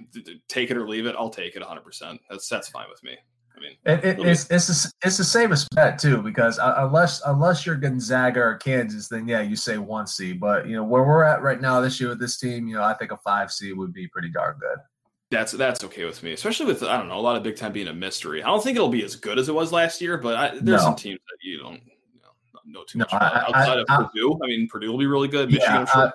take 0.47 0.71
it 0.71 0.77
or 0.77 0.87
leave 0.87 1.05
it," 1.05 1.15
I'll 1.17 1.29
take 1.29 1.55
it 1.55 1.59
100. 1.59 1.81
percent 1.81 2.21
That's 2.29 2.47
that's 2.47 2.69
fine 2.69 2.85
with 2.89 3.03
me. 3.03 3.17
Mean, 3.63 3.77
it, 3.85 4.03
it, 4.03 4.19
it's 4.19 4.51
it's 4.51 4.67
the, 4.67 4.91
it's 5.05 5.17
the 5.17 5.23
same 5.23 5.53
as 5.53 5.67
bet 5.73 5.97
too 5.97 6.21
because 6.21 6.59
unless 6.61 7.21
unless 7.25 7.65
you're 7.65 7.75
Gonzaga 7.75 8.41
or 8.41 8.55
Kansas, 8.55 9.07
then 9.07 9.25
yeah, 9.25 9.41
you 9.41 9.55
say 9.55 9.77
one 9.77 10.05
seed. 10.05 10.41
But 10.41 10.67
you 10.67 10.75
know 10.75 10.83
where 10.83 11.03
we're 11.03 11.23
at 11.23 11.41
right 11.41 11.61
now 11.61 11.79
this 11.79 11.99
year 11.99 12.09
with 12.09 12.19
this 12.19 12.37
team, 12.37 12.67
you 12.67 12.75
know, 12.75 12.83
I 12.83 12.93
think 12.93 13.11
a 13.11 13.17
five 13.17 13.51
seed 13.51 13.77
would 13.77 13.93
be 13.93 14.07
pretty 14.07 14.29
darn 14.29 14.57
good. 14.59 14.79
That's 15.31 15.53
that's 15.53 15.83
okay 15.85 16.03
with 16.03 16.21
me, 16.23 16.33
especially 16.33 16.65
with 16.65 16.83
I 16.83 16.97
don't 16.97 17.07
know 17.07 17.17
a 17.17 17.21
lot 17.21 17.37
of 17.37 17.43
Big 17.43 17.55
Ten 17.55 17.71
being 17.71 17.87
a 17.87 17.93
mystery. 17.93 18.43
I 18.43 18.47
don't 18.47 18.61
think 18.61 18.75
it'll 18.75 18.89
be 18.89 19.05
as 19.05 19.15
good 19.15 19.39
as 19.39 19.47
it 19.47 19.55
was 19.55 19.71
last 19.71 20.01
year, 20.01 20.17
but 20.17 20.35
I, 20.35 20.49
there's 20.49 20.65
no. 20.65 20.77
some 20.77 20.95
teams 20.95 21.19
that 21.29 21.37
you 21.47 21.59
don't 21.59 21.81
you 22.13 22.21
know, 22.21 22.79
know 22.79 22.83
too 22.83 22.99
much 22.99 23.11
no, 23.13 23.17
about. 23.17 23.33
I, 23.33 23.59
outside 23.59 23.77
I, 23.77 23.81
of 23.81 24.11
Purdue. 24.11 24.39
I 24.43 24.47
mean, 24.47 24.67
Purdue 24.67 24.91
will 24.91 24.99
be 24.99 25.07
really 25.07 25.29
good. 25.29 25.49
Michigan, 25.49 25.87
yeah, 25.95 26.09
sure 26.09 26.13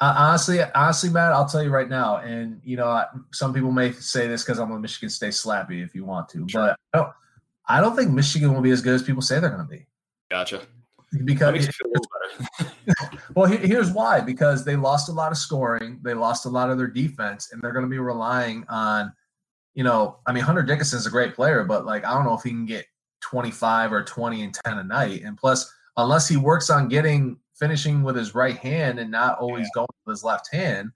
honestly, 0.00 0.60
honestly, 0.74 1.10
Matt, 1.10 1.32
I'll 1.32 1.46
tell 1.46 1.62
you 1.62 1.70
right 1.70 1.88
now, 1.88 2.16
and 2.18 2.60
you 2.64 2.76
know, 2.76 3.02
some 3.32 3.52
people 3.52 3.70
may 3.70 3.92
say 3.92 4.26
this 4.26 4.42
because 4.42 4.58
I'm 4.58 4.70
a 4.70 4.78
Michigan 4.78 5.10
State 5.10 5.32
slappy 5.32 5.84
if 5.84 5.94
you 5.94 6.04
want 6.04 6.28
to, 6.30 6.46
sure. 6.48 6.68
but 6.68 6.76
I 6.94 6.98
don't, 6.98 7.12
I 7.68 7.80
don't 7.80 7.96
think 7.96 8.10
Michigan 8.10 8.54
will 8.54 8.62
be 8.62 8.70
as 8.70 8.80
good 8.80 8.94
as 8.94 9.02
people 9.02 9.22
say 9.22 9.40
they're 9.40 9.50
going 9.50 9.66
to 9.66 9.68
be. 9.68 9.86
Gotcha. 10.30 10.62
Because 11.24 11.68
well, 13.34 13.46
here's 13.46 13.90
why: 13.90 14.20
because 14.20 14.64
they 14.64 14.76
lost 14.76 15.08
a 15.08 15.12
lot 15.12 15.32
of 15.32 15.38
scoring, 15.38 15.98
they 16.02 16.14
lost 16.14 16.46
a 16.46 16.48
lot 16.48 16.70
of 16.70 16.78
their 16.78 16.86
defense, 16.86 17.50
and 17.52 17.60
they're 17.60 17.72
going 17.72 17.84
to 17.84 17.90
be 17.90 17.98
relying 17.98 18.64
on, 18.68 19.12
you 19.74 19.82
know, 19.82 20.18
I 20.26 20.32
mean, 20.32 20.44
Hunter 20.44 20.62
Dickinson's 20.62 21.06
a 21.06 21.10
great 21.10 21.34
player, 21.34 21.64
but 21.64 21.84
like 21.84 22.04
I 22.04 22.14
don't 22.14 22.24
know 22.24 22.34
if 22.34 22.42
he 22.42 22.50
can 22.50 22.64
get 22.64 22.86
25 23.22 23.92
or 23.92 24.04
20 24.04 24.42
and 24.42 24.54
10 24.64 24.78
a 24.78 24.84
night, 24.84 25.22
and 25.24 25.36
plus, 25.36 25.70
unless 25.96 26.28
he 26.28 26.36
works 26.36 26.70
on 26.70 26.88
getting 26.88 27.38
finishing 27.60 28.02
with 28.02 28.16
his 28.16 28.34
right 28.34 28.56
hand 28.56 28.98
and 28.98 29.10
not 29.10 29.38
always 29.38 29.66
yeah. 29.66 29.70
going 29.82 29.88
with 30.04 30.14
his 30.14 30.24
left 30.24 30.52
hand. 30.52 30.90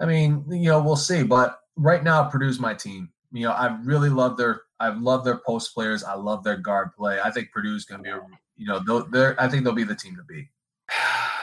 I 0.00 0.06
mean, 0.06 0.44
you 0.50 0.70
know, 0.70 0.82
we'll 0.82 0.96
see. 0.96 1.22
But 1.22 1.60
right 1.76 2.02
now, 2.02 2.24
Purdue's 2.24 2.58
my 2.58 2.74
team. 2.74 3.10
You 3.32 3.44
know, 3.44 3.52
I 3.52 3.78
really 3.84 4.08
love 4.08 4.36
their 4.36 4.62
I 4.80 4.88
love 4.88 5.24
their 5.24 5.38
post 5.38 5.74
players. 5.74 6.02
I 6.02 6.14
love 6.14 6.42
their 6.42 6.56
guard 6.56 6.92
play. 6.96 7.20
I 7.22 7.30
think 7.30 7.50
Purdue's 7.52 7.84
going 7.84 8.02
to 8.02 8.10
be, 8.10 8.36
you 8.56 8.66
know, 8.66 9.04
they're 9.10 9.40
I 9.40 9.48
think 9.48 9.62
they'll 9.64 9.72
be 9.74 9.84
the 9.84 9.94
team 9.94 10.16
to 10.16 10.22
beat. 10.22 10.48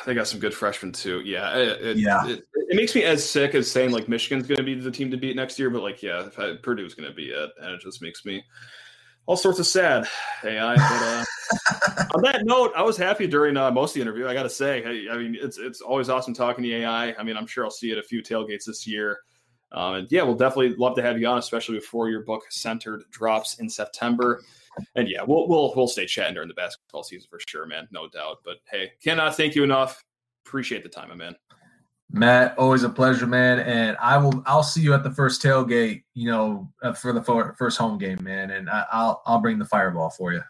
They 0.06 0.14
got 0.14 0.28
some 0.28 0.42
good 0.42 0.54
freshmen 0.54 0.92
too. 0.92 1.22
Yeah, 1.22 1.56
it, 1.56 1.82
it, 1.82 1.98
yeah. 1.98 2.28
It, 2.28 2.44
it, 2.54 2.76
makes 2.76 2.94
me 2.94 3.04
as 3.04 3.24
sick 3.24 3.56
as 3.56 3.72
saying 3.72 3.92
like 3.92 4.10
Michigan's 4.10 4.46
going 4.46 4.58
to 4.58 4.64
be 4.64 4.76
the 4.76 4.92
team 4.92 5.10
to 5.12 5.16
beat 5.16 5.34
next 5.34 5.58
year, 5.58 5.70
but 5.70 5.82
like 5.82 6.04
yeah, 6.04 6.28
I, 6.38 6.58
Purdue's 6.62 6.94
going 6.94 7.08
to 7.08 7.16
be 7.16 7.28
it, 7.28 7.50
and 7.62 7.72
it 7.72 7.80
just 7.80 8.02
makes 8.02 8.26
me 8.26 8.44
all 9.26 9.38
sorts 9.38 9.60
of 9.60 9.68
sad 9.68 10.08
AI. 10.44 10.76
But 10.76 10.84
uh, 10.84 12.06
on 12.16 12.22
that 12.24 12.46
note, 12.46 12.72
I 12.76 12.82
was 12.82 12.98
happy 12.98 13.28
during 13.28 13.58
uh, 13.58 13.72
most 13.72 13.92
of 13.92 13.96
the 13.96 14.02
interview. 14.02 14.28
I 14.28 14.34
got 14.34 14.44
to 14.44 14.50
say, 14.50 14.84
I, 14.84 15.14
I, 15.14 15.18
mean, 15.18 15.38
it's 15.40 15.58
it's 15.58 15.82
always 15.82 16.10
awesome 16.10 16.34
talking 16.34 16.64
to 16.64 16.76
AI. 16.76 17.14
I 17.14 17.24
mean, 17.24 17.38
I'm 17.38 17.48
sure 17.48 17.64
I'll 17.64 17.72
see 17.72 17.88
you 17.88 17.94
at 17.94 18.00
a 18.00 18.04
few 18.04 18.22
tailgates 18.22 18.66
this 18.66 18.86
year. 18.86 19.20
Um, 19.72 19.96
and 19.96 20.12
yeah, 20.12 20.22
we'll 20.24 20.36
definitely 20.36 20.76
love 20.76 20.96
to 20.98 21.02
have 21.02 21.20
you 21.20 21.28
on, 21.28 21.40
especially 21.40 21.80
before 21.80 22.10
your 22.10 22.24
book 22.24 22.44
centered 22.50 23.04
drops 23.10 23.60
in 23.60 23.70
September. 23.70 24.44
And 24.96 25.08
yeah, 25.08 25.24
we'll 25.26 25.48
we'll 25.48 25.74
we'll 25.76 25.88
stay 25.88 26.06
chatting 26.06 26.36
during 26.36 26.48
the 26.48 26.56
basketball 26.56 27.04
season 27.04 27.28
for 27.30 27.40
sure, 27.48 27.66
man, 27.66 27.88
no 27.92 28.08
doubt. 28.08 28.38
But 28.44 28.58
hey, 28.70 28.92
cannot 29.04 29.36
thank 29.36 29.56
you 29.56 29.64
enough. 29.64 30.04
Appreciate 30.46 30.84
the 30.84 30.90
time, 30.90 31.16
man. 31.18 31.36
Matt, 32.16 32.56
always 32.60 32.84
a 32.84 32.90
pleasure, 32.90 33.26
man. 33.26 33.60
And 33.60 33.98
I 33.98 34.18
will, 34.18 34.44
I'll 34.46 34.62
see 34.62 34.82
you 34.82 34.94
at 34.94 35.04
the 35.04 35.10
first 35.10 35.42
tailgate, 35.42 36.04
you 36.14 36.30
know, 36.30 36.70
uh, 36.84 36.94
for 36.94 37.12
the 37.12 37.24
first 37.58 37.80
home 37.80 37.98
game, 37.98 38.24
man. 38.24 38.52
And 38.52 38.70
I, 38.70 38.86
will 38.94 39.22
I'll 39.26 39.42
bring 39.42 39.58
the 39.58 39.66
fireball 39.66 40.12
for 40.12 40.32
you. 40.32 40.42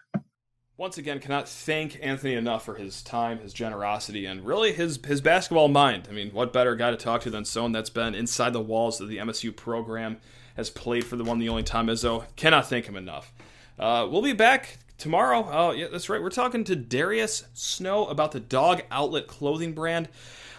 Once 0.76 0.98
again, 0.98 1.20
cannot 1.20 1.48
thank 1.48 1.98
Anthony 2.02 2.34
enough 2.34 2.64
for 2.64 2.74
his 2.74 3.02
time, 3.02 3.38
his 3.38 3.52
generosity, 3.52 4.26
and 4.26 4.44
really 4.44 4.72
his 4.72 4.98
his 5.06 5.20
basketball 5.20 5.68
mind. 5.68 6.08
I 6.10 6.12
mean, 6.12 6.30
what 6.32 6.52
better 6.52 6.74
guy 6.74 6.90
to 6.90 6.96
talk 6.96 7.22
to 7.22 7.30
than 7.30 7.44
someone 7.44 7.72
that's 7.72 7.90
been 7.90 8.14
inside 8.14 8.52
the 8.52 8.60
walls 8.60 9.00
of 9.00 9.08
the 9.08 9.18
MSU 9.18 9.54
program, 9.54 10.18
has 10.56 10.70
played 10.70 11.04
for 11.04 11.16
the 11.16 11.24
one, 11.24 11.38
the 11.38 11.48
only 11.48 11.62
Tom 11.62 11.86
Izzo. 11.86 12.24
Cannot 12.36 12.68
thank 12.68 12.86
him 12.86 12.96
enough. 12.96 13.32
Uh, 13.78 14.06
we'll 14.10 14.20
be 14.20 14.32
back 14.32 14.78
tomorrow. 14.98 15.48
Oh, 15.50 15.70
yeah, 15.72 15.86
that's 15.90 16.08
right. 16.08 16.22
We're 16.22 16.30
talking 16.30 16.64
to 16.64 16.76
Darius 16.76 17.44
Snow 17.54 18.06
about 18.06 18.32
the 18.32 18.40
Dog 18.40 18.82
Outlet 18.90 19.26
clothing 19.26 19.72
brand. 19.72 20.08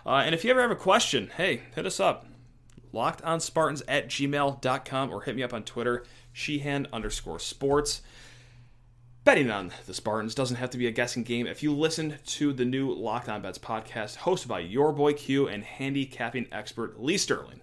Uh, 0.06 0.22
and 0.26 0.36
if 0.36 0.44
you 0.44 0.52
ever 0.52 0.62
have 0.62 0.72
a 0.72 0.76
question, 0.76 1.32
hey, 1.36 1.64
hit 1.76 1.86
us 1.86 2.00
up. 2.00 2.26
LockedOnSpartans 2.94 3.82
at 3.88 4.08
gmail.com 4.08 5.12
or 5.12 5.22
hit 5.24 5.36
me 5.36 5.44
up 5.44 5.54
on 5.54 5.64
Twitter, 5.64 6.06
Sheehan 6.32 6.88
underscore 6.94 7.40
sports. 7.40 8.02
Betting 9.26 9.50
on 9.50 9.72
the 9.88 9.94
Spartans 9.94 10.36
doesn't 10.36 10.58
have 10.58 10.70
to 10.70 10.78
be 10.78 10.86
a 10.86 10.92
guessing 10.92 11.24
game. 11.24 11.48
If 11.48 11.64
you 11.64 11.74
listen 11.74 12.20
to 12.28 12.54
the 12.54 12.64
new 12.64 12.94
Locked 12.94 13.28
On 13.28 13.42
Bets 13.42 13.58
podcast 13.58 14.18
hosted 14.18 14.48
by 14.48 14.60
your 14.60 14.94
boy 14.94 15.14
Q 15.14 15.48
and 15.48 15.64
handicapping 15.64 16.46
expert 16.52 17.02
Lee 17.02 17.18
Sterling, 17.18 17.62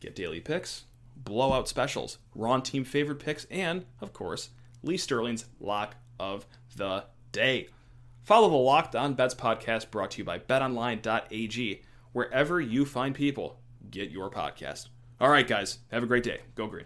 get 0.00 0.16
daily 0.16 0.40
picks, 0.40 0.84
blowout 1.16 1.68
specials, 1.68 2.18
Raw 2.34 2.58
team 2.58 2.84
favorite 2.84 3.20
picks, 3.20 3.44
and, 3.44 3.84
of 4.00 4.12
course, 4.12 4.50
Lee 4.82 4.96
Sterling's 4.96 5.46
lock 5.60 5.96
of 6.18 6.46
the 6.76 7.04
day. 7.32 7.68
Follow 8.22 8.48
the 8.48 8.56
Locked 8.56 8.94
On 8.94 9.14
Bets 9.14 9.34
podcast 9.34 9.90
brought 9.90 10.12
to 10.12 10.18
you 10.18 10.24
by 10.24 10.38
betonline.ag, 10.38 11.82
wherever 12.12 12.60
you 12.60 12.84
find 12.84 13.14
people 13.14 13.60
get 13.90 14.10
your 14.10 14.30
podcast. 14.30 14.88
All 15.20 15.30
right, 15.30 15.46
guys, 15.46 15.78
have 15.90 16.02
a 16.02 16.06
great 16.06 16.24
day. 16.24 16.40
Go 16.54 16.66
green. 16.66 16.84